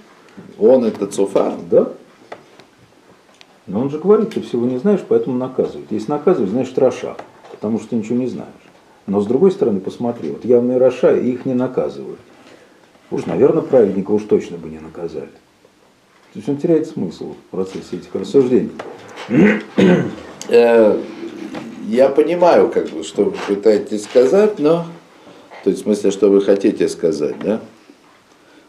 [0.60, 1.54] Он это Цуфар?
[1.70, 1.94] Да.
[3.68, 5.92] Но он же говорит, ты всего не знаешь, поэтому наказывает.
[5.92, 7.16] Если наказывает, значит רשע,
[7.52, 8.50] потому что ты ничего не знаешь.
[9.08, 12.20] Но с другой стороны, посмотри, вот явные רשע, их не наказывают.
[13.12, 15.30] Уж, наверное, праведника уж точно бы не наказали.
[16.34, 18.72] То есть он теряет смысл в процессе этих рассуждений.
[20.48, 21.02] Э,
[21.88, 24.86] я понимаю, как бы, что вы пытаетесь сказать, но...
[25.64, 27.62] То есть в смысле, что вы хотите сказать, да?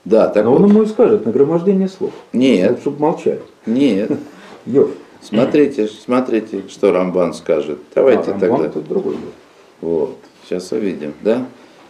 [0.06, 0.62] Да, так Но вот.
[0.62, 2.12] он ему и скажет, нагромождение слов.
[2.32, 2.78] Нет.
[2.80, 3.40] Чтобы молчать.
[3.66, 4.10] Нет.
[4.66, 4.90] Йов.
[5.20, 7.80] Смотрите, смотрите, что Рамбан скажет.
[7.92, 8.80] Давайте а, Рамбан тогда.
[8.88, 9.32] другой был.
[9.80, 11.48] Вот, сейчас увидим, да?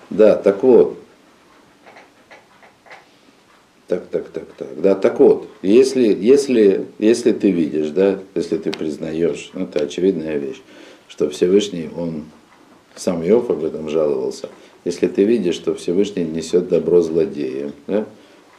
[0.08, 0.98] Да, так вот.
[3.86, 4.80] Так, так, так, так.
[4.80, 10.38] Да, так вот, если, если, если ты видишь, да, если ты признаешь, ну, это очевидная
[10.38, 10.62] вещь,
[11.06, 12.24] что Всевышний, он,
[12.94, 14.48] сам Иов об этом жаловался,
[14.86, 18.06] если ты видишь, что Всевышний несет добро злодеям, да,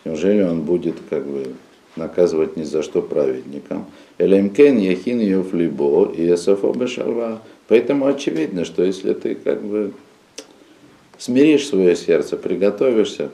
[0.03, 1.53] неужели он будет как бы
[1.95, 3.85] наказывать ни за что праведникам?
[4.17, 7.41] Элемкен яхин юфлибо и эсофо бешалва.
[7.69, 9.93] Поэтому очевидно, что если ты как бы
[11.17, 13.29] смиришь свое сердце, приготовишься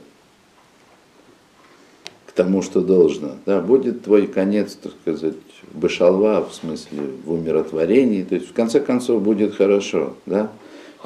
[2.28, 5.34] к тому, что должно, да, будет твой конец, так сказать,
[5.74, 10.52] бешалва, в смысле в умиротворении, то есть в конце концов будет хорошо, да.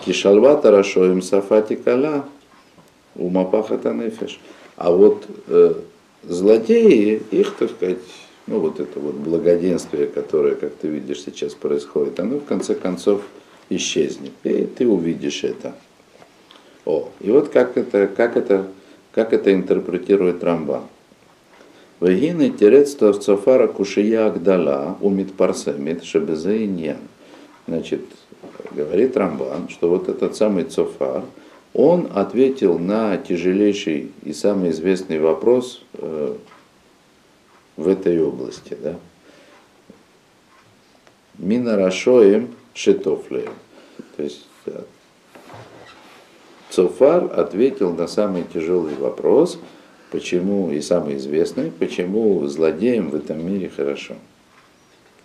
[0.05, 2.25] Кишалва хорошо им сафати кала,
[3.15, 4.39] умапахата нефеш.
[4.75, 5.73] А вот э,
[6.23, 7.97] злодеи, их, так сказать,
[8.45, 13.21] ну вот это вот благоденствие, которое, как ты видишь, сейчас происходит, оно в конце концов
[13.69, 14.31] исчезнет.
[14.43, 15.75] И ты увидишь это.
[16.85, 18.67] О, и вот как это, как это,
[19.11, 20.83] как это интерпретирует Рамбан.
[21.99, 26.99] Вегины терецтва цофара кушия агдала умит парсамит шебезаиньян.
[27.67, 28.01] Значит,
[28.71, 31.23] говорит Рамбан, что вот этот самый цофар,
[31.73, 36.35] он ответил на тяжелейший и самый известный вопрос э,
[37.75, 38.77] в этой области.
[38.81, 38.95] Да?
[41.37, 43.53] Минарашоем шитофлеем.
[44.15, 44.81] То есть да,
[46.69, 49.57] Цофар ответил на самый тяжелый вопрос,
[50.11, 54.15] почему, и самый известный, почему злодеям в этом мире хорошо.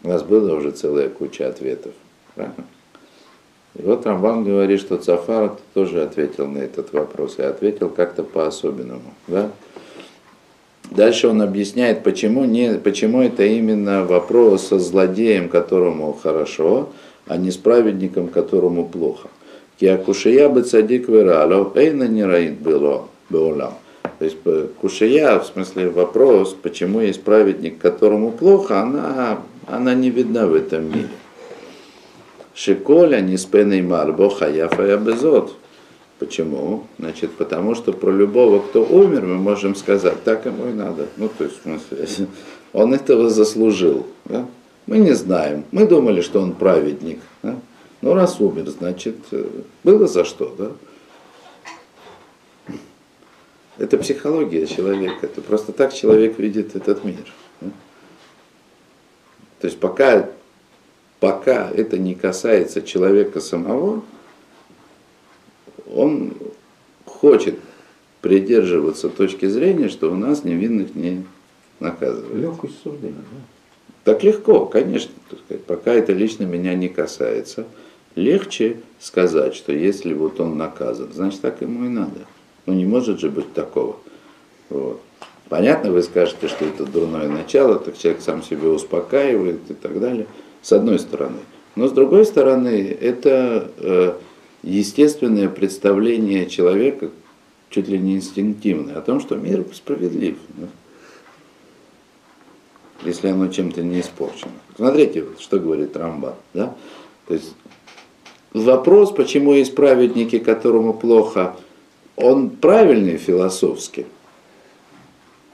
[0.03, 1.92] У нас было уже целая куча ответов.
[2.35, 2.64] Правильно?
[3.75, 9.15] И вот Рамбан говорит, что Цафар тоже ответил на этот вопрос, и ответил как-то по-особенному.
[9.29, 9.51] Да?
[10.91, 16.91] Дальше он объясняет, почему, не, почему это именно вопрос со злодеем, которому хорошо,
[17.27, 19.29] а не с праведником, которому плохо.
[19.81, 23.75] Киакушия бы цадик вирало, эйна не раит было беолам.
[24.19, 24.37] То есть
[24.81, 30.85] кушия, в смысле вопрос, почему есть праведник, которому плохо, она, она не видна в этом
[30.85, 31.09] мире.
[32.55, 35.57] Шиколя не спеней марбо хаяфа я безот.
[36.19, 36.85] Почему?
[36.99, 41.09] Значит, потому что про любого, кто умер, мы можем сказать, так ему и надо.
[41.17, 42.29] Ну, то есть, в смысле,
[42.73, 44.07] он этого заслужил.
[44.27, 44.47] Да?
[44.87, 45.65] Мы не знаем.
[45.73, 47.19] Мы думали, что он праведник.
[47.43, 47.57] Да?
[48.03, 49.45] Ну, раз умер, значит, э,
[49.83, 50.71] было за что, да?
[53.79, 55.27] Это психология человека.
[55.27, 57.25] Это просто так человек видит этот мир.
[57.61, 57.71] Да?
[59.61, 60.29] То есть пока,
[61.23, 64.03] пока это не касается человека самого,
[65.95, 66.33] он
[67.05, 67.61] хочет
[68.21, 71.23] придерживаться точки зрения, что у нас невинных не
[71.79, 72.35] наказывают.
[72.35, 73.39] Легкость суждения, да?
[74.03, 75.13] Так легко, конечно,
[75.45, 77.67] сказать, пока это лично меня не касается.
[78.17, 82.19] Легче сказать, что если вот он наказан, значит так ему и надо.
[82.67, 83.97] Ну не может же быть такого.
[84.71, 85.01] Вот.
[85.49, 90.27] Понятно, вы скажете, что это дурное начало, так человек сам себя успокаивает и так далее,
[90.62, 91.38] с одной стороны.
[91.75, 94.14] Но с другой стороны, это э,
[94.62, 97.11] естественное представление человека,
[97.70, 100.37] чуть ли не инстинктивное, о том, что мир справедлив.
[103.05, 104.53] Если оно чем-то не испорчено.
[104.77, 106.35] Смотрите, что говорит Рамбан.
[106.55, 106.77] Да?
[107.27, 107.55] То есть
[108.53, 111.57] вопрос, почему есть праведники, которому плохо,
[112.14, 114.07] он правильный философски,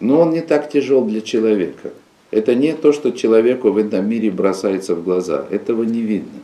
[0.00, 1.92] но он не так тяжел для человека.
[2.30, 5.46] Это не то, что человеку в этом мире бросается в глаза.
[5.50, 6.40] Этого не видно.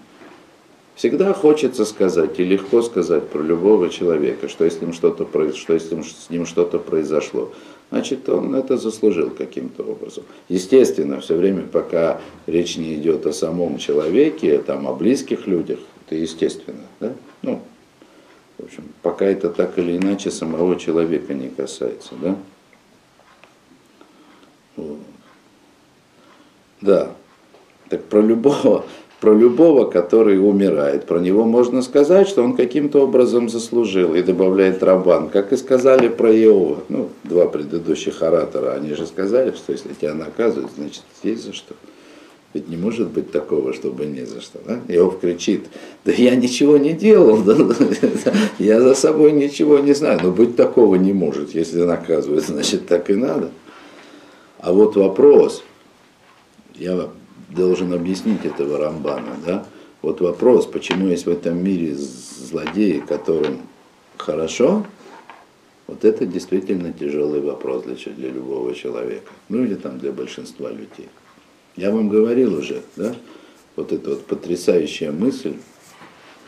[0.94, 6.30] Всегда хочется сказать, и легко сказать про любого человека, что если, что-то, что если с
[6.30, 7.52] ним что-то произошло,
[7.90, 10.22] значит, он это заслужил каким-то образом.
[10.48, 16.14] Естественно, все время, пока речь не идет о самом человеке, там, о близких людях, это
[16.14, 16.84] естественно.
[17.00, 17.12] Да?
[17.42, 17.60] Ну,
[18.58, 22.14] в общем, пока это так или иначе самого человека не касается.
[22.22, 22.36] Да?
[26.84, 27.12] Да.
[27.88, 28.84] Так про любого,
[29.20, 34.82] про любого, который умирает, про него можно сказать, что он каким-то образом заслужил, и добавляет
[34.82, 39.94] Рамбан, как и сказали про Иова, ну, два предыдущих оратора, они же сказали, что если
[39.94, 41.74] тебя наказывают, значит, есть за что.
[42.52, 44.60] Ведь не может быть такого, чтобы не за что.
[44.64, 44.78] Да?
[44.86, 45.64] Иов кричит,
[46.04, 47.42] да я ничего не делал,
[48.60, 50.20] я за собой ничего не знаю.
[50.22, 51.52] Но быть такого не может.
[51.52, 53.50] Если наказывают, значит так и надо.
[54.60, 55.64] А вот вопрос,
[56.74, 57.08] я
[57.50, 59.66] должен объяснить этого Рамбана, да?
[60.02, 63.60] Вот вопрос, почему есть в этом мире злодеи, которым
[64.18, 64.84] хорошо,
[65.86, 69.30] вот это действительно тяжелый вопрос для, для любого человека.
[69.48, 71.08] Ну или там для большинства людей.
[71.76, 73.14] Я вам говорил уже, да,
[73.76, 75.54] вот эта вот потрясающая мысль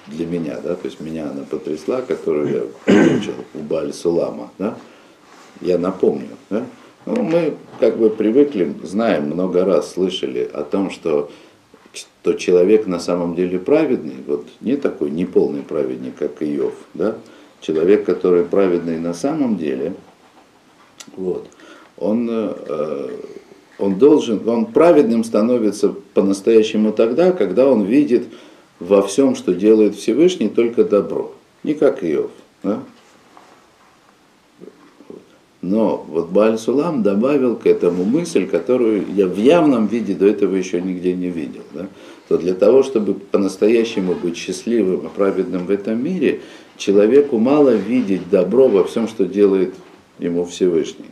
[0.07, 4.79] для меня, да, то есть меня она потрясла, которую я получил у Баль Сулама, да,
[5.61, 6.65] я напомню, да,
[7.07, 11.31] ну, мы как бы привыкли, знаем, много раз слышали о том, что,
[11.92, 17.16] что человек на самом деле праведный, вот не такой неполный праведник, как Иов, да,
[17.61, 19.95] человек, который праведный на самом деле,
[21.16, 21.47] вот,
[21.97, 23.09] он э,
[23.79, 28.27] он должен, он праведным становится по-настоящему тогда, когда он видит
[28.81, 31.33] во всем, что делает Всевышний, только добро.
[31.62, 32.31] Не как Иов.
[32.62, 32.83] Да?
[35.68, 40.55] Но вот Бааль Сулам добавил к этому мысль, которую я в явном виде до этого
[40.55, 41.62] еще нигде не видел.
[41.74, 41.88] Да?
[42.29, 46.40] То для того, чтобы по-настоящему быть счастливым и праведным в этом мире,
[46.76, 49.74] человеку мало видеть добро во всем, что делает
[50.20, 51.11] ему Всевышний.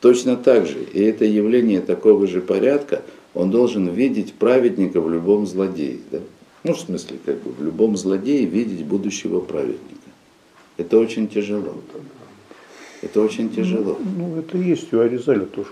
[0.00, 3.02] Точно так же, и это явление такого же порядка,
[3.34, 5.98] он должен видеть праведника в любом злодее.
[6.12, 6.20] Да?
[6.62, 9.98] Ну, в смысле, как бы в любом злодее видеть будущего праведника.
[10.76, 11.74] Это очень тяжело.
[13.02, 13.98] Это очень тяжело.
[14.00, 15.68] Ну, ну это есть у Аризаля тоже.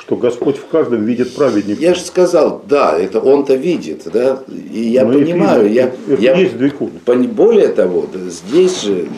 [0.00, 1.80] Что Господь в каждом видит праведника.
[1.80, 6.22] Я же сказал, да, это он-то видит, да, и я Но понимаю, это, я, это
[6.22, 6.56] я, есть
[7.32, 9.08] более того, здесь же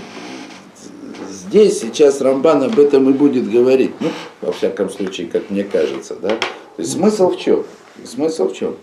[1.53, 3.91] здесь сейчас Рамбан об этом и будет говорить.
[4.01, 4.09] Ну,
[4.41, 6.17] во всяком случае, как мне кажется.
[6.21, 6.31] Да?
[6.31, 6.39] То
[6.79, 7.65] есть смысл в чем?
[8.05, 8.77] Смысл в чем?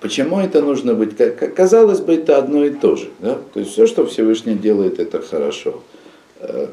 [0.00, 1.16] Почему это нужно быть?
[1.54, 3.10] Казалось бы, это одно и то же.
[3.20, 3.38] Да?
[3.54, 5.82] То есть все, что Всевышний делает, это хорошо.
[6.40, 6.66] Э,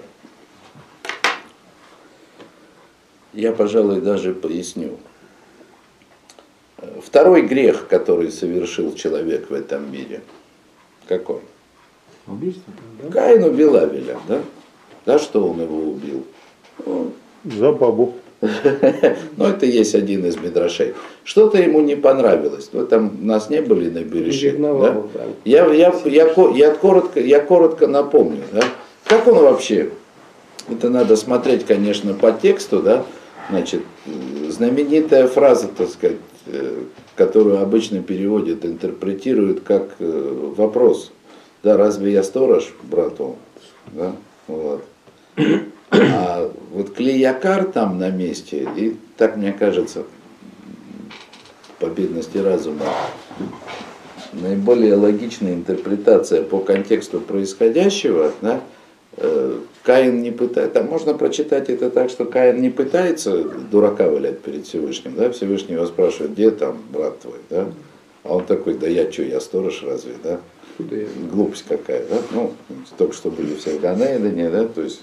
[3.34, 4.98] я, пожалуй, даже поясню.
[7.02, 10.22] Второй грех, который совершил человек в этом мире,
[11.08, 11.40] какой?
[12.28, 12.74] Убийство.
[13.02, 13.10] Да?
[13.10, 14.42] Каин убил Авеля, да?
[15.06, 16.26] За что он его убил?
[17.44, 18.16] За бабу.
[19.38, 20.94] Ну, это есть один из мидрашей.
[21.24, 22.70] Что-то ему не понравилось.
[22.74, 24.58] Вы там нас не были на береже.
[24.58, 25.04] Да?
[25.46, 28.44] Я, я, я, я, коротко, я коротко напомню.
[28.52, 28.64] Да?
[29.06, 29.92] Как он вообще?
[30.70, 33.06] Это надо смотреть, конечно, по тексту, да?
[33.54, 33.84] Значит,
[34.50, 36.86] знаменитая фраза, так сказать, э,
[37.16, 41.12] которую обычно переводят, интерпретируют как э, вопрос.
[41.62, 43.36] Да, разве я сторож брату?
[43.92, 44.16] Да?
[44.48, 44.84] Вот.
[45.92, 50.02] А вот Клеякар там на месте, и так мне кажется,
[51.78, 52.88] по бедности разума,
[54.32, 58.62] наиболее логичная интерпретация по контексту происходящего, да,
[59.84, 64.66] Каин не пытается, там можно прочитать это так, что Каин не пытается дурака валять перед
[64.66, 67.68] Всевышним, да, Всевышний его спрашивает, где там брат твой, да,
[68.24, 70.40] а он такой, да я что, я сторож разве, да,
[71.32, 72.54] глупость какая, да, ну,
[72.98, 75.02] только что были все в Ганейдене, да, то есть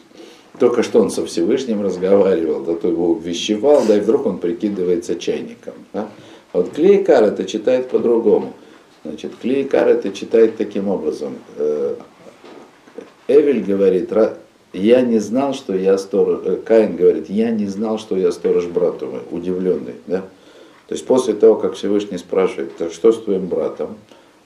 [0.58, 5.14] только что он со Всевышним разговаривал, да то его вещевал, да и вдруг он прикидывается
[5.14, 5.74] чайником.
[5.92, 6.08] Да?
[6.52, 8.52] А вот Клейкар это читает по-другому.
[9.04, 11.34] Значит, Клейкар это читает таким образом.
[13.30, 14.10] Эвель говорит,
[14.72, 18.66] я не знал, что я сторож, э, Каин говорит, я не знал, что я сторож
[18.66, 20.22] брату мой, удивленный, да?
[20.86, 23.96] То есть после того, как Всевышний спрашивает, так что с твоим братом,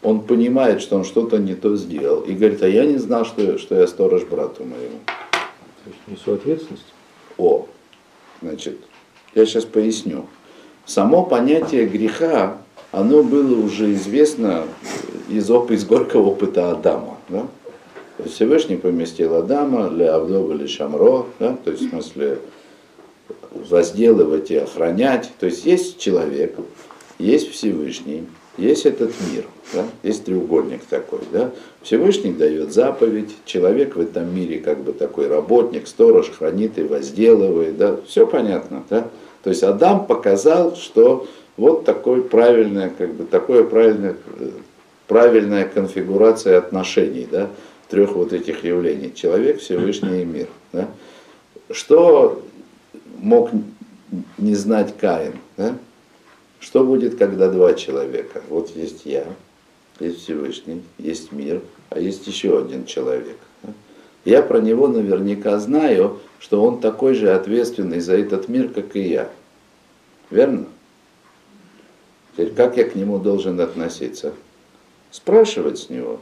[0.02, 3.58] он понимает, что он что-то не то сделал, и говорит, а я не знал, что,
[3.58, 5.00] что я сторож брату моему.
[5.06, 6.92] То есть несу ответственность?
[7.38, 7.66] О,
[8.42, 8.78] значит,
[9.34, 10.26] я сейчас поясню.
[10.84, 12.58] Само понятие греха,
[12.92, 14.64] оно было уже известно
[15.30, 17.16] из, из горького опыта Адама.
[17.30, 17.46] Да?
[18.26, 21.56] Всевышний поместил Адама для Авдова или Шамро, да?
[21.64, 22.38] то есть в смысле
[23.52, 25.30] возделывать и охранять.
[25.40, 26.54] То есть есть человек,
[27.18, 29.84] есть Всевышний, есть этот мир, да?
[30.02, 31.20] есть треугольник такой.
[31.32, 31.50] Да?
[31.82, 37.76] Всевышний дает заповедь, человек в этом мире как бы такой работник, сторож, хранит и возделывает.
[37.76, 37.98] Да?
[38.06, 38.84] Все понятно.
[38.90, 39.08] Да?
[39.42, 44.16] То есть Адам показал, что вот такой правильная, как бы, такое правильное,
[45.06, 47.50] правильная конфигурация отношений, да,
[47.88, 49.12] трех вот этих явлений.
[49.14, 50.48] Человек, Всевышний и мир.
[50.72, 50.88] Да?
[51.70, 52.42] Что
[53.18, 53.50] мог
[54.38, 55.34] не знать Каин.
[55.56, 55.76] Да?
[56.60, 58.42] Что будет, когда два человека?
[58.48, 59.26] Вот есть я,
[60.00, 61.60] есть Всевышний, есть мир,
[61.90, 63.36] а есть еще один человек.
[63.62, 63.72] Да?
[64.24, 69.08] Я про него наверняка знаю, что он такой же ответственный за этот мир, как и
[69.08, 69.30] я.
[70.30, 70.66] Верно?
[72.32, 74.32] Теперь как я к нему должен относиться?
[75.10, 76.20] Спрашивать с него.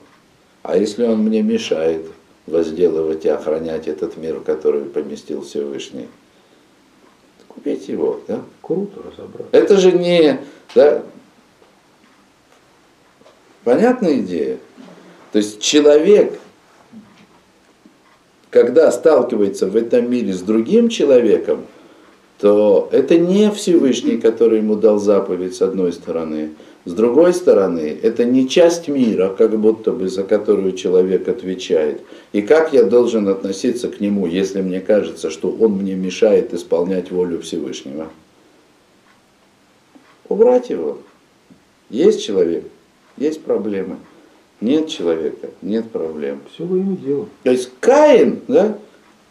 [0.63, 2.07] А если он мне мешает
[2.47, 6.09] возделывать и охранять этот мир, который поместил Всевышний?
[7.63, 8.21] купить его.
[8.29, 8.43] Да?
[8.61, 9.49] Круто разобрать.
[9.53, 10.41] Это же не...
[10.75, 11.03] Да?
[13.65, 14.59] Понятная идея?
[15.31, 16.39] То есть человек,
[18.51, 21.67] когда сталкивается в этом мире с другим человеком,
[22.41, 26.51] то это не Всевышний, который ему дал заповедь с одной стороны,
[26.85, 32.01] с другой стороны, это не часть мира, как будто бы за которую человек отвечает.
[32.33, 37.13] И как я должен относиться к нему, если мне кажется, что он мне мешает исполнять
[37.13, 38.09] волю Всевышнего?
[40.29, 40.99] Убрать его.
[41.89, 42.65] Есть человек,
[43.17, 43.99] есть проблемы.
[44.61, 46.41] Нет человека, нет проблем.
[46.53, 47.29] Все во имя дела.
[47.45, 48.79] То есть Каин, да,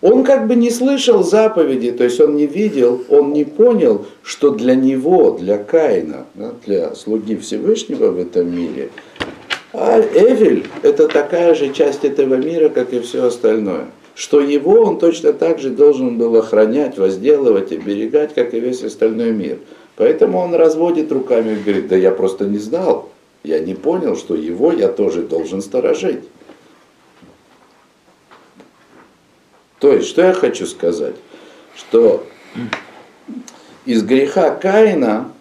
[0.02, 4.52] он как бы не слышал заповеди, то есть он не видел, он не понял, что
[4.52, 6.26] для него, для Каина,
[6.66, 8.90] для слуги Всевышнего в этом мире,
[9.74, 13.86] а Эвель– это такая же часть этого мира, как и все остальное.
[14.16, 19.32] Что его он точно так же должен был охранять, возделывать, оберегать, как и весь остальной
[19.32, 19.60] мир.
[19.96, 23.10] Поэтому он разводит руками и говорит, да я просто не знал,
[23.44, 26.20] я не понял, что его я тоже должен сторожить.
[29.82, 31.16] То есть, что я хочу сказать?
[31.76, 32.24] Что
[33.86, 35.32] из греха Каина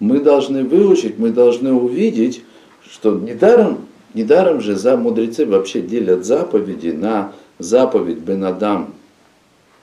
[0.00, 2.42] мы должны выучить, мы должны увидеть,
[2.82, 8.94] что недаром, недаром же за мудрецы вообще делят заповеди на заповедь Бенадам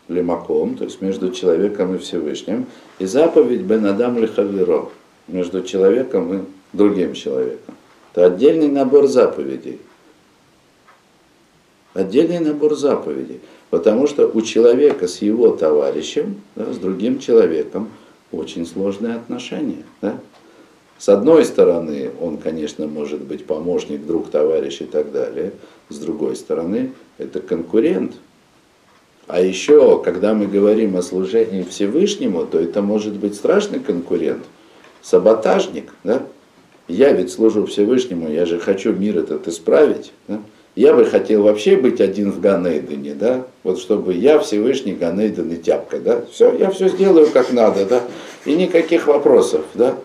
[0.10, 2.66] Лемаком, то есть между человеком и Всевышним,
[3.00, 4.90] и заповедь Бенадам Лехаверо,
[5.30, 6.42] между человеком и
[6.74, 7.76] другим человеком.
[8.12, 9.80] Это отдельный набор заповедей.
[11.94, 13.40] Отдельный набор заповедей.
[13.76, 17.90] Потому что у человека с его товарищем, да, с другим человеком,
[18.32, 19.84] очень сложные отношения.
[20.02, 20.18] Да?
[20.98, 25.52] С одной стороны, он, конечно, может быть помощник, друг, товарищ и так далее.
[25.90, 28.14] С другой стороны, это конкурент.
[29.28, 34.46] А еще, когда мы говорим о служении Всевышнему, то это может быть страшный конкурент,
[35.02, 35.94] саботажник.
[36.06, 36.26] Да?
[36.88, 40.14] Я ведь служу Всевышнему, я же хочу мир этот исправить.
[40.30, 40.40] Да?
[40.76, 45.56] Я бы хотел вообще быть один в Ганейдене, да, вот чтобы я Всевышний Ганейден и
[45.56, 48.02] тяпка, да, все, я все сделаю как надо, да,
[48.44, 49.96] и никаких вопросов, да.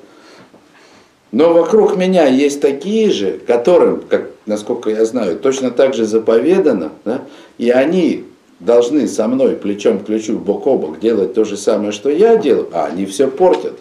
[1.32, 6.92] Но вокруг меня есть такие же, которым, как, насколько я знаю, точно так же заповедано,
[7.04, 7.22] да,
[7.58, 8.26] и они
[8.60, 12.36] должны со мной плечом к плечу, бок о бок делать то же самое, что я
[12.36, 13.76] делаю, а они все портят.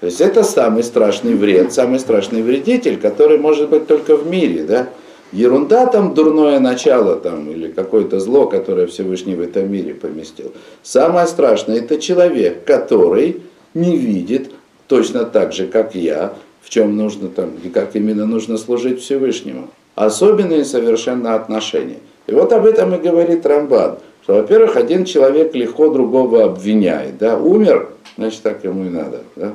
[0.00, 4.62] То есть это самый страшный вред, самый страшный вредитель, который может быть только в мире,
[4.64, 4.88] да
[5.32, 10.52] ерунда там, дурное начало там, или какое-то зло, которое Всевышний в этом мире поместил.
[10.82, 13.42] Самое страшное это человек, который
[13.74, 14.50] не видит
[14.86, 19.68] точно так же, как я, в чем нужно там, и как именно нужно служить Всевышнему.
[19.94, 21.98] Особенные совершенно отношения.
[22.26, 27.36] И вот об этом и говорит Рамбан, что, во-первых, один человек легко другого обвиняет, да,
[27.36, 29.52] умер, значит, так ему и надо, да,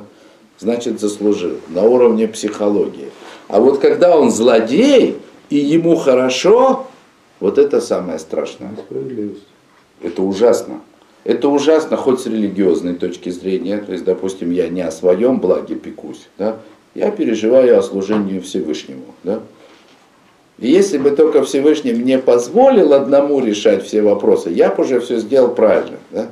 [0.58, 3.08] значит, заслужил, на уровне психологии.
[3.48, 5.16] А вот когда он злодей,
[5.50, 6.86] и ему хорошо,
[7.40, 8.70] Вот это самое страшное.
[8.76, 9.46] Справедливость.
[10.02, 10.80] Это ужасно.
[11.24, 13.78] Это ужасно хоть с религиозной точки зрения.
[13.78, 16.28] То есть, допустим, я не о своем благе пекусь.
[16.36, 16.56] Да?
[16.94, 19.14] Я переживаю о служении Всевышнему.
[19.22, 19.40] Да?
[20.58, 25.18] И если бы только Всевышний мне позволил одному решать все вопросы, я бы уже все
[25.18, 25.98] сделал правильно.
[26.10, 26.28] Да?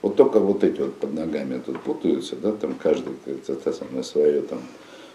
[0.00, 4.42] Вот только вот эти вот под ногами тут путаются, да, там каждый это самое свое
[4.42, 4.60] там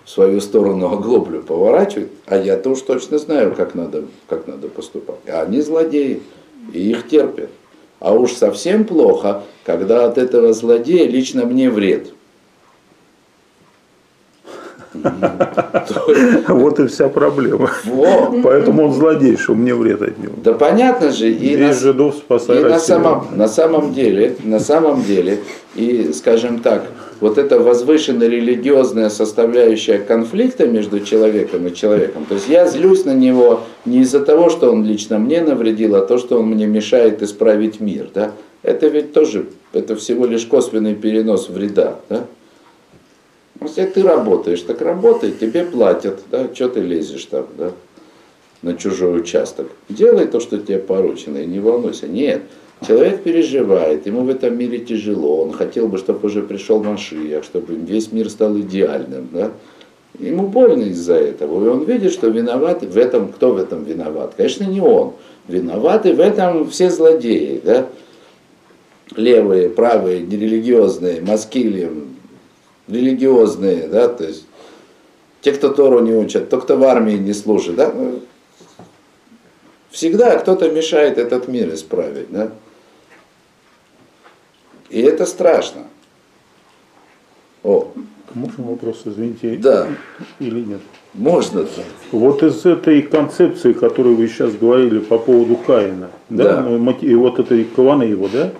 [0.05, 5.19] свою сторону оглоблю поворачивает, а я-то уж точно знаю, как надо, как надо поступать.
[5.27, 6.21] А они злодеи,
[6.73, 7.49] и их терпят.
[7.99, 12.13] А уж совсем плохо, когда от этого злодея лично мне вред.
[16.47, 17.69] Вот и вся проблема.
[18.43, 20.33] Поэтому он злодей, что мне вред от него.
[20.43, 21.31] Да понятно же.
[21.31, 25.39] И на, жидов спасай и на самом, на самом деле, на самом деле,
[25.75, 26.83] и скажем так,
[27.19, 32.25] вот эта возвышенная религиозная составляющая конфликта между человеком и человеком.
[32.25, 36.01] То есть я злюсь на него не из-за того, что он лично мне навредил, а
[36.01, 38.09] то, что он мне мешает исправить мир.
[38.13, 38.31] Да?
[38.61, 41.95] Это ведь тоже, это всего лишь косвенный перенос вреда.
[42.09, 42.25] Да?
[43.61, 47.71] Если ты работаешь, так работай, тебе платят, да, что ты лезешь там, да,
[48.61, 49.67] на чужой участок.
[49.89, 52.07] Делай то, что тебе поручено, и не волнуйся.
[52.07, 52.41] Нет,
[52.85, 57.75] человек переживает, ему в этом мире тяжело, он хотел бы, чтобы уже пришел Машиях, чтобы
[57.75, 59.51] весь мир стал идеальным, да.
[60.19, 64.33] Ему больно из-за этого, и он видит, что виноват в этом, кто в этом виноват?
[64.37, 65.13] Конечно, не он.
[65.47, 67.87] Виноваты в этом все злодеи, да,
[69.15, 71.89] левые, правые, нерелигиозные, маскили,
[72.87, 74.45] религиозные, да, то есть
[75.41, 78.21] те, кто Тору не учат, то, кто в армии не служит, да, ну,
[79.91, 82.51] всегда кто-то мешает этот мир исправить, да.
[84.89, 85.83] И это страшно.
[87.63, 87.91] О.
[88.33, 89.57] Можно вопрос, извините?
[89.57, 89.87] Да.
[90.39, 90.81] Или нет?
[91.13, 91.59] Можно.
[91.59, 91.83] -то.
[92.11, 96.91] Вот из этой концепции, которую вы сейчас говорили по поводу Каина, да, да.
[97.01, 98.51] И вот этой Каваны его, да,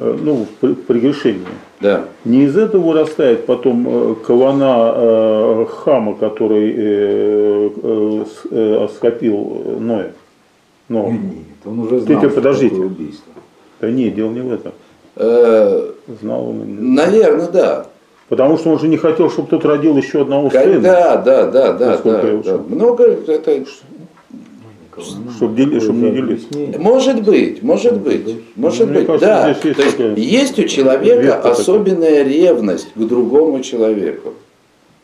[0.00, 1.46] ну, в прегрешении.
[1.80, 2.04] Да.
[2.24, 7.70] Не из этого вырастает потом э, кавана хама, который
[8.94, 10.12] скопил Ноя.
[10.88, 11.10] Но.
[11.10, 12.76] Нет, он уже знал, Ты, подождите.
[12.76, 13.32] убийство.
[13.80, 14.72] Да нет, дело не в этом.
[16.20, 16.94] Знал он.
[16.94, 17.86] Наверное, да.
[18.28, 20.80] Потому что он же не хотел, чтобы тот родил еще одного сына.
[20.80, 21.96] Да, да, да, да.
[21.98, 22.58] да, да.
[22.68, 23.64] Много это
[25.36, 26.78] чтобы, дели, чтобы не делить.
[26.78, 29.48] Может быть, может быть, может Мне быть, кажется, да.
[29.48, 32.28] Есть, То есть, есть у человека особенная такая.
[32.28, 34.34] ревность к другому человеку.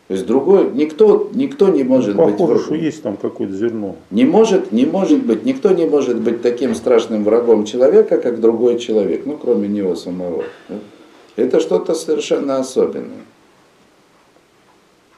[0.08, 2.36] То есть другой, никто, никто не может ну, быть...
[2.36, 3.94] Похоже, что есть там какое-то зерно.
[4.10, 8.80] Не может, не может быть, никто не может быть таким страшным врагом человека, как другой
[8.80, 10.42] человек, ну, кроме него самого.
[11.36, 13.22] Это что-то совершенно особенное.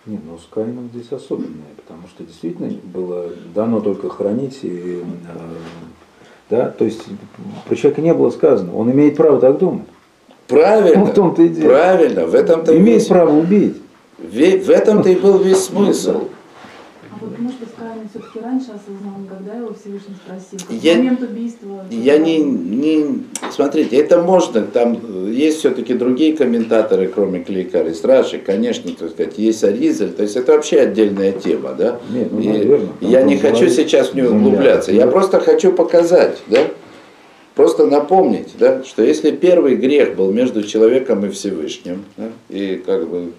[0.05, 5.03] Не, ну с Каином здесь особенное, потому что действительно было дано только хранить и, э,
[6.51, 7.03] да, то есть
[7.69, 9.87] про человека не было сказано, он имеет право так думать.
[10.49, 11.05] Правильно.
[11.05, 11.69] в том-то и дело.
[11.69, 13.77] Правильно, в этом-то имеет право убить.
[14.19, 16.29] В, в этом-то и был весь смысл.
[17.43, 21.85] Может Каин все-таки раньше осознал, когда его Всевышний спросил, я, момент убийства?
[21.91, 28.93] Я не, не, смотрите, это можно, там есть все-таки другие комментаторы, кроме Клика Раши, конечно,
[28.93, 31.99] так сказать, есть Аризель, то есть это вообще отдельная тема, да?
[32.13, 36.61] Нет, ну, наверное, я не хочу сейчас в нее углубляться, я просто хочу показать, да?
[37.57, 43.09] Просто напомнить, да, что если первый грех был между человеком и Всевышним, да, и как
[43.09, 43.33] бы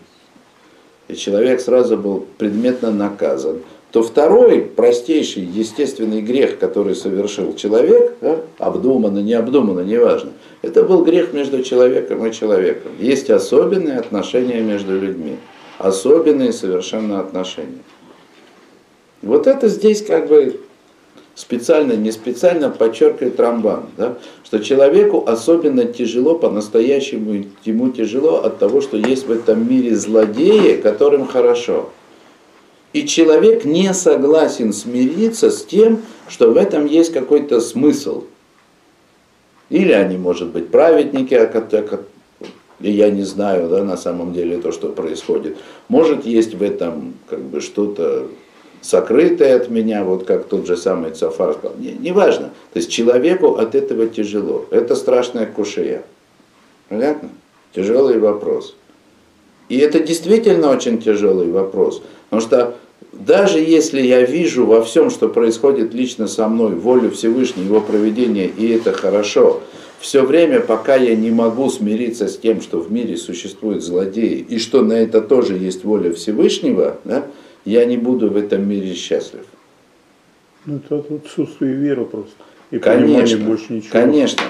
[1.08, 3.62] и человек сразу был предметно наказан,
[3.94, 10.32] то второй, простейший, естественный грех, который совершил человек, да, обдуманно, необдуманно, неважно,
[10.64, 12.92] это был грех между человеком и человеком.
[13.00, 15.38] Есть особенные отношения между людьми,
[15.78, 17.84] особенные совершенно отношения.
[19.22, 20.60] Вот это здесь как бы
[21.36, 28.82] специально, не специально подчеркивает Рамбан, да, что человеку особенно тяжело, по-настоящему ему тяжело от того,
[28.82, 31.92] что есть в этом мире злодеи, которым хорошо.
[32.94, 38.24] И человек не согласен смириться с тем, что в этом есть какой-то смысл.
[39.70, 41.34] Или они, может быть, праведники,
[42.80, 45.58] я не знаю, да, на самом деле то, что происходит.
[45.88, 48.28] Может, есть в этом как бы что-то
[48.82, 51.78] сокрытое от меня, вот как тот же самый Цафар сказал.
[51.78, 52.52] Не, неважно.
[52.74, 54.66] То есть человеку от этого тяжело.
[54.70, 56.04] Это страшная кушая.
[56.90, 57.30] Понятно?
[57.74, 58.76] Тяжелый вопрос.
[59.74, 62.04] И это действительно очень тяжелый вопрос.
[62.30, 62.76] Потому что
[63.12, 68.48] даже если я вижу во всем, что происходит лично со мной, волю Всевышнего, его проведение,
[68.48, 69.62] и это хорошо,
[70.00, 74.60] все время, пока я не могу смириться с тем, что в мире существуют злодеи, и
[74.60, 77.26] что на это тоже есть воля Всевышнего, да,
[77.66, 79.42] я не буду в этом мире счастлив.
[80.68, 82.36] Ну, это отсутствие веры просто.
[82.70, 83.90] И конечно, больше ничего.
[83.92, 84.44] Конечно,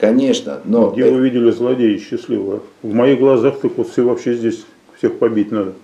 [0.00, 0.60] конечно.
[0.64, 2.62] Но Где вы видели злодея счастливого?
[2.82, 4.64] В моих глазах так вот все вообще здесь
[4.96, 5.74] всех побить надо.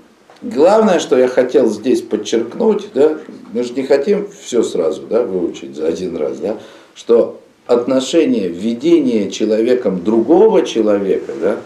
[0.42, 3.18] Главное, что я хотел здесь подчеркнуть, да,
[3.52, 6.58] мы же не хотим все сразу да, выучить за один раз, да,
[6.94, 11.56] что отношение, введение человеком другого человека, да,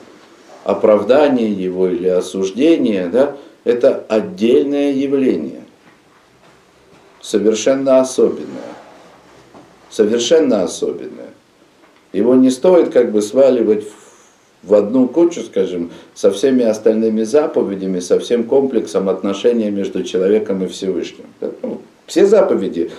[0.62, 5.62] оправдание его или осуждение, да, это отдельное явление,
[7.20, 8.70] совершенно особенное.
[9.90, 11.30] Совершенно особенное.
[12.12, 13.84] Его не стоит как бы сваливать
[14.62, 20.66] в одну кучу, скажем, со всеми остальными заповедями, со всем комплексом отношений между человеком и
[20.66, 21.26] Всевышним.
[21.62, 22.90] Ну, все заповеди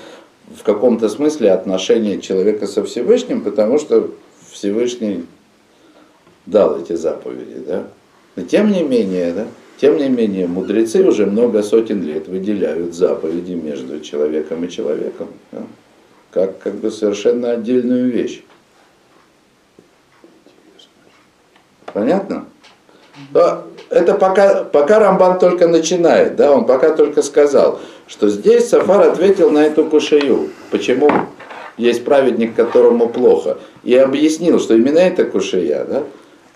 [0.55, 4.12] в каком-то смысле отношения человека со Всевышним, потому что
[4.51, 5.26] Всевышний
[6.45, 7.64] дал эти заповеди.
[7.68, 7.88] Да?
[8.36, 9.47] Но тем не менее, да,
[9.80, 15.64] тем не менее, мудрецы уже много сотен лет выделяют заповеди между человеком и человеком, да?
[16.32, 18.43] как, как бы совершенно отдельную вещь.
[21.94, 22.46] Понятно?
[23.34, 29.10] Но это пока, пока Рамбан только начинает, да, он пока только сказал, что здесь Сафар
[29.10, 31.10] ответил на эту кушаю, почему
[31.78, 36.04] есть праведник, которому плохо, и объяснил, что именно это кушая, да,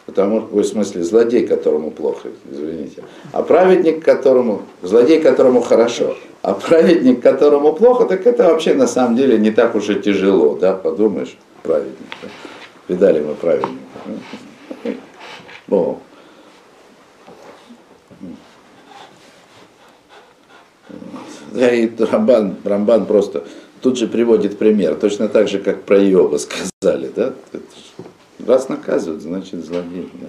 [0.05, 6.53] потому что, в смысле, злодей, которому плохо, извините, а праведник, которому, злодей, которому хорошо, а
[6.53, 10.73] праведник, которому плохо, так это вообще на самом деле не так уж и тяжело, да,
[10.73, 12.29] подумаешь, праведник, да?
[12.87, 13.79] видали мы праведника.
[15.69, 15.99] О.
[21.51, 23.43] Да, и Рамбан, Рамбан просто
[23.81, 27.33] тут же приводит пример, точно так же, как про Йоба сказали, да?
[28.45, 30.09] Раз наказывают, значит злодей.
[30.13, 30.27] Да?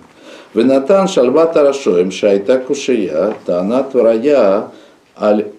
[0.55, 4.70] Венатан шальвата рашоем шайта кушия, тана тварая
[5.20, 5.53] аль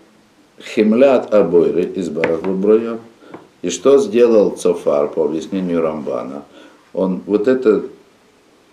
[0.60, 2.98] химлят абойры из барахбуброя.
[3.62, 6.46] И что сделал Цофар по объяснению Рамбана?
[6.94, 7.97] Он вот это Э,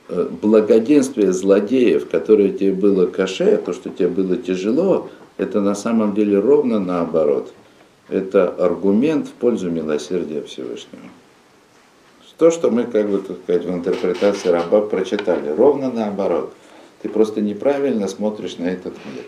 [0.08, 6.38] благоденствие злодеев, которое тебе было каше, то, что тебе было тяжело, это на самом деле
[6.38, 7.52] ровно наоборот.
[8.08, 11.02] Это аргумент в пользу милосердия Всевышнего.
[12.36, 16.52] То, что мы, как бы, так сказать, в интерпретации раба прочитали, ровно наоборот.
[17.00, 19.24] Ты просто неправильно смотришь на этот мир.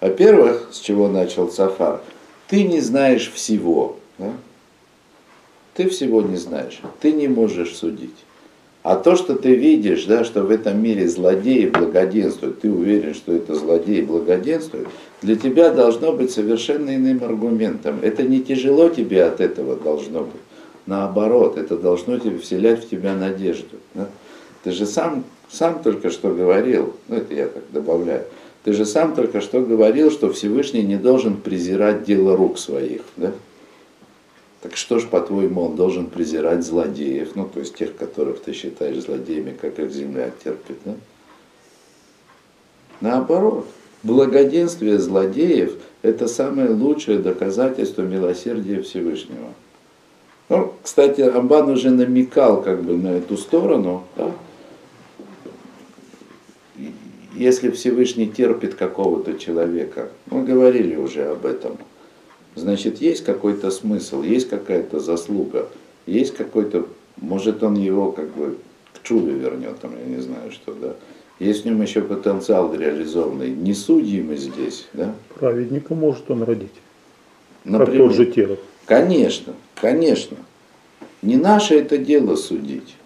[0.00, 2.00] Во-первых, с чего начал Сафар,
[2.48, 3.96] ты не знаешь всего.
[4.18, 4.32] Да?
[5.74, 6.80] Ты всего не знаешь.
[7.00, 8.16] Ты не можешь судить.
[8.82, 13.32] А то, что ты видишь, да, что в этом мире злодеи благоденствуют, ты уверен, что
[13.32, 14.88] это злодеи благоденствуют,
[15.20, 17.98] для тебя должно быть совершенно иным аргументом.
[18.02, 20.40] Это не тяжело тебе от этого должно быть.
[20.86, 23.76] Наоборот, это должно тебе вселять в тебя надежду.
[23.94, 24.08] Да?
[24.64, 28.24] Ты же сам, сам только что говорил, ну это я так добавляю,
[28.64, 33.02] ты же сам только что говорил, что Всевышний не должен презирать дело рук своих.
[33.16, 33.32] Да?
[34.60, 39.04] Так что ж, по-твоему, он должен презирать злодеев, ну, то есть тех, которых ты считаешь
[39.04, 40.94] злодеями, как их земля терпит, да?
[43.00, 43.66] Наоборот,
[44.02, 49.54] благоденствие злодеев– это самое лучшее доказательство милосердия Всевышнего.
[50.48, 54.32] Ну, кстати, Амбан уже намекал как бы на эту сторону, да?
[57.34, 61.78] если Всевышний терпит какого-то человека, мы говорили уже об этом–
[62.58, 65.68] значит, есть какой-то смысл, есть какая-то заслуга,
[66.06, 66.86] есть какой-то,
[67.16, 68.58] может, он его как бы
[68.94, 70.94] к чуве вернет, там, я не знаю, что, да.
[71.38, 73.50] Есть в нем еще потенциал реализованный.
[73.50, 75.14] Не судьи здесь, да?
[75.38, 76.72] Праведника может он родить.
[77.64, 78.58] Например, как тот же Теров.
[78.86, 80.36] Конечно, конечно.
[81.22, 82.96] Не наше это дело судить.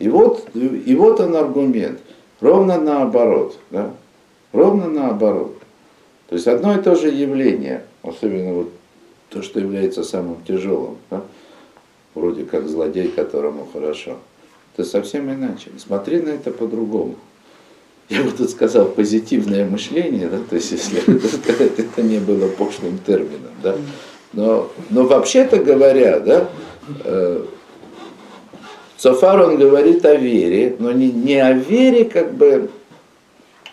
[0.00, 2.00] И вот, и вот он аргумент.
[2.40, 3.56] Ровно наоборот.
[3.70, 3.94] Да?
[4.52, 5.56] Ровно наоборот.
[6.28, 8.72] То есть одно и то же явление, особенно вот
[9.30, 11.22] то, что является самым тяжелым, да?
[12.14, 14.18] вроде как злодей, которому хорошо.
[14.74, 15.70] Это совсем иначе.
[15.78, 17.16] Смотри на это по-другому.
[18.08, 21.00] Я вот тут сказал позитивное мышление, да, то есть если
[21.78, 23.76] это не было пошлым термином, да.
[24.32, 26.48] Но, но вообще-то говоря, да,
[27.04, 27.44] э,
[28.98, 32.70] Софар он говорит о вере, но не, не о вере как бы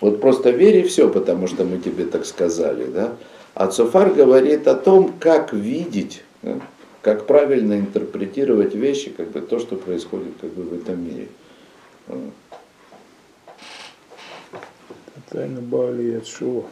[0.01, 2.85] вот просто верь и все, потому что мы тебе так сказали.
[2.85, 3.13] Да?
[3.59, 6.61] А Цуфар говорит о том, как видеть, да?
[7.01, 11.27] как правильно интерпретировать вещи, как бы то, что происходит как бы, в этом мире.
[15.29, 16.63] Тайна Бали от Шува.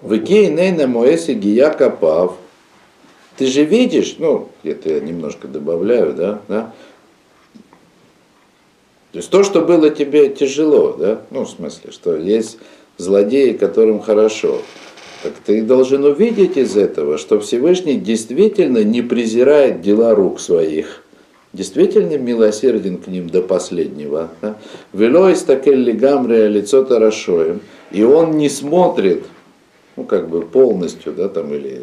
[0.00, 2.36] Выкей нейна моэси гия капав.
[3.36, 6.72] Ты же видишь, ну, это я немножко добавляю, да, да,
[9.10, 12.58] то есть то, что было тебе тяжело, да, ну в смысле, что есть
[12.96, 14.62] злодеи, которым хорошо.
[15.22, 21.02] Так ты должен увидеть из этого, что Всевышний действительно не презирает дела рук своих,
[21.54, 24.28] действительно милосерден к ним до последнего.
[24.92, 29.24] Велой стакель гамрия лицо тарашоем, и он не смотрит,
[29.96, 31.82] ну как бы полностью, да, там или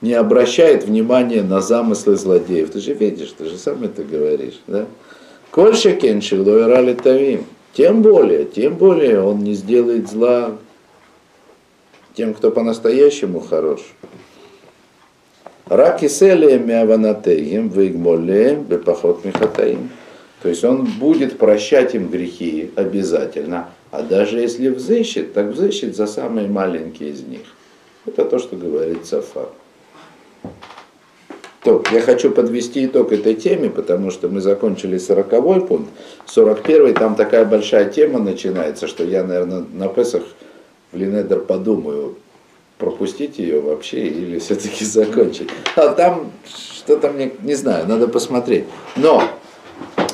[0.00, 2.70] не обращает внимания на замыслы злодеев.
[2.70, 4.86] Ты же видишь, ты же сам это говоришь, да?
[5.50, 7.44] Кольша кеншил лоирали тавим.
[7.72, 10.56] Тем более, тем более он не сделает зла
[12.14, 13.80] тем, кто по-настоящему хорош.
[15.66, 19.90] Раки селием мяванатеем выгмолеем бепохот михатаим.
[20.42, 23.68] То есть он будет прощать им грехи обязательно.
[23.92, 27.42] А даже если взыщет, так взыщет за самые маленькие из них.
[28.06, 29.50] Это то, что говорит Сафар.
[31.62, 35.90] То, я хочу подвести итог этой теме, потому что мы закончили 40 пункт.
[36.26, 40.22] 41 там такая большая тема начинается, что я, наверное, на Песах
[40.90, 42.16] в Линедер подумаю,
[42.78, 45.50] пропустить ее вообще или все-таки закончить.
[45.76, 46.32] А там
[46.78, 48.64] что-то мне, не знаю, надо посмотреть.
[48.96, 49.22] Но,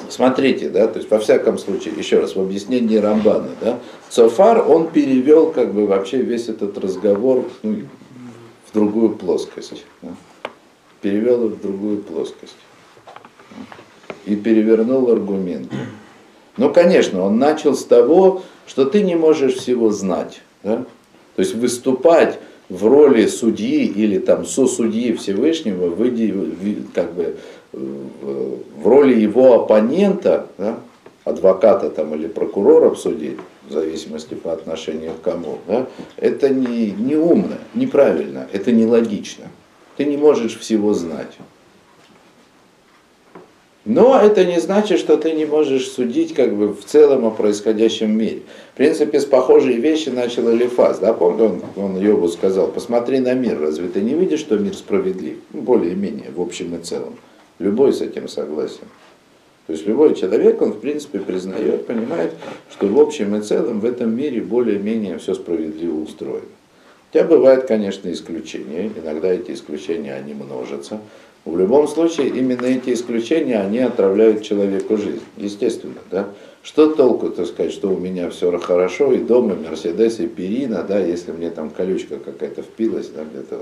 [0.09, 3.78] смотрите, да, то есть во всяком случае, еще раз, в объяснении Рамбана, да,
[4.09, 7.82] Цофар, он перевел как бы вообще весь этот разговор ну,
[8.68, 9.84] в другую плоскость.
[10.03, 10.09] Да
[11.01, 12.57] перевел их в другую плоскость.
[14.24, 15.76] И перевернул аргументы.
[16.57, 20.40] Ну, конечно, он начал с того, что ты не можешь всего знать.
[20.62, 20.84] Да?
[21.36, 22.38] То есть выступать
[22.68, 25.94] в роли судьи или там сосудьи Всевышнего,
[26.94, 27.36] как бы,
[27.72, 30.78] в роли его оппонента, да?
[31.24, 33.36] адвоката там, или прокурора в суде,
[33.68, 35.86] в зависимости по отношению к кому, да?
[36.16, 39.47] это не, не умно, неправильно, это нелогично.
[39.97, 41.32] Ты не можешь всего знать.
[43.86, 48.18] Но это не значит, что ты не можешь судить как бы в целом о происходящем
[48.18, 48.42] мире.
[48.74, 50.99] В принципе, с похожей вещи начал Элифаз.
[50.99, 54.74] Да, помню, он, он Йобу сказал, посмотри на мир, разве ты не видишь, что мир
[54.74, 55.36] справедлив?
[55.53, 57.16] Ну, более-менее, в общем и целом.
[57.61, 58.88] Любой с этим согласен.
[59.68, 62.32] То есть любой человек, он в принципе признает, понимает,
[62.72, 66.42] что в общем и целом в этом мире более-менее все справедливо устроено.
[67.12, 71.00] Хотя бывают, конечно, исключения, иногда эти исключения, они множатся.
[71.44, 76.28] В любом случае, именно эти исключения, они отравляют человеку жизнь, естественно, да.
[76.62, 80.98] Что толку, так сказать, что у меня все хорошо, и дома, Мерседес, и Перина, да,
[80.98, 83.61] если мне там колючка какая-то впилась, да, где-то,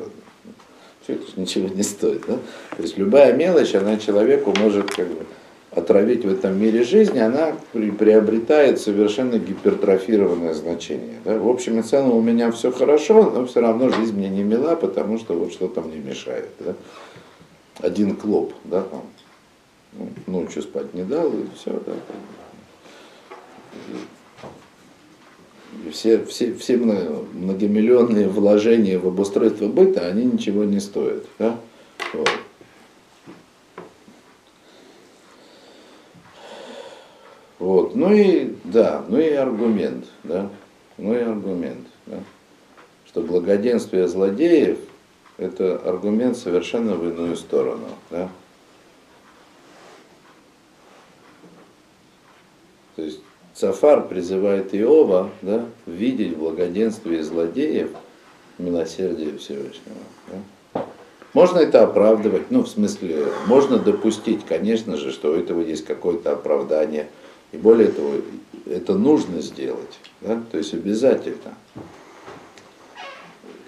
[1.03, 2.39] все это ничего не стоит, да.
[2.77, 5.27] То есть любая мелочь, она человеку может как бы
[5.75, 11.19] отравить в этом мире жизни, она приобретает совершенно гипертрофированное значение.
[11.25, 11.39] Да?
[11.39, 14.77] В общем и целом у меня все хорошо, но все равно жизнь мне не мила,
[14.77, 16.49] потому что вот что-то мне мешает.
[16.61, 16.75] Да?
[17.81, 19.03] Один клоп, да, там,
[19.95, 21.93] ну, ночью спать не дал, и все, да.
[25.85, 31.25] И все, все, все многомиллионные вложения в обустройство быта, они ничего не стоят.
[31.39, 31.59] Да?
[32.13, 32.31] Вот.
[37.65, 37.95] Вот.
[37.95, 40.51] Ну и да, ну и аргумент, да,
[40.99, 42.19] ну и аргумент, да,
[43.07, 44.79] что благоденствие злодеев–
[45.39, 48.29] это аргумент совершенно в иную сторону, да.
[52.97, 53.21] То есть
[53.55, 56.47] Цафар призывает Иова да, видеть в
[57.23, 57.93] злодеев
[58.59, 59.97] милосердие Всевышнего.
[60.31, 60.85] Да?
[61.33, 66.33] Можно это оправдывать, ну, в смысле, можно допустить, конечно же, что у этого есть какое-то
[66.33, 67.09] оправдание–
[67.55, 68.15] и более того,
[68.67, 70.43] это нужно сделать, да?
[70.51, 71.55] то есть обязательно.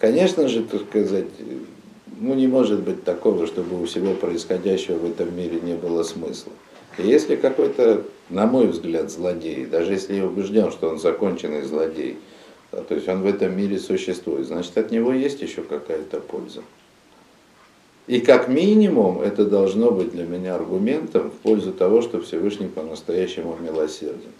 [0.00, 1.26] Конечно же, так сказать,
[2.18, 6.52] ну не может быть такого, чтобы у всего происходящего в этом мире не было смысла.
[6.98, 12.18] И если какой-то, на мой взгляд, злодей, даже если я убежден, что он законченный злодей,
[12.72, 16.62] да, то есть он в этом мире существует, значит от него есть еще какая-то польза.
[18.06, 23.56] И как минимум это должно быть для меня аргументом в пользу того, что Всевышний по-настоящему
[23.60, 24.32] милосерден.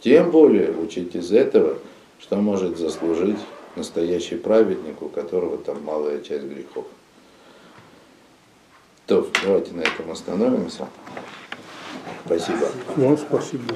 [0.00, 1.78] Тем более учить из этого,
[2.18, 3.38] что может заслужить
[3.76, 6.86] настоящий праведник, у которого там малая часть грехов.
[9.06, 10.88] То, давайте на этом остановимся.
[12.26, 12.68] Спасибо.
[12.96, 13.74] Вам спасибо.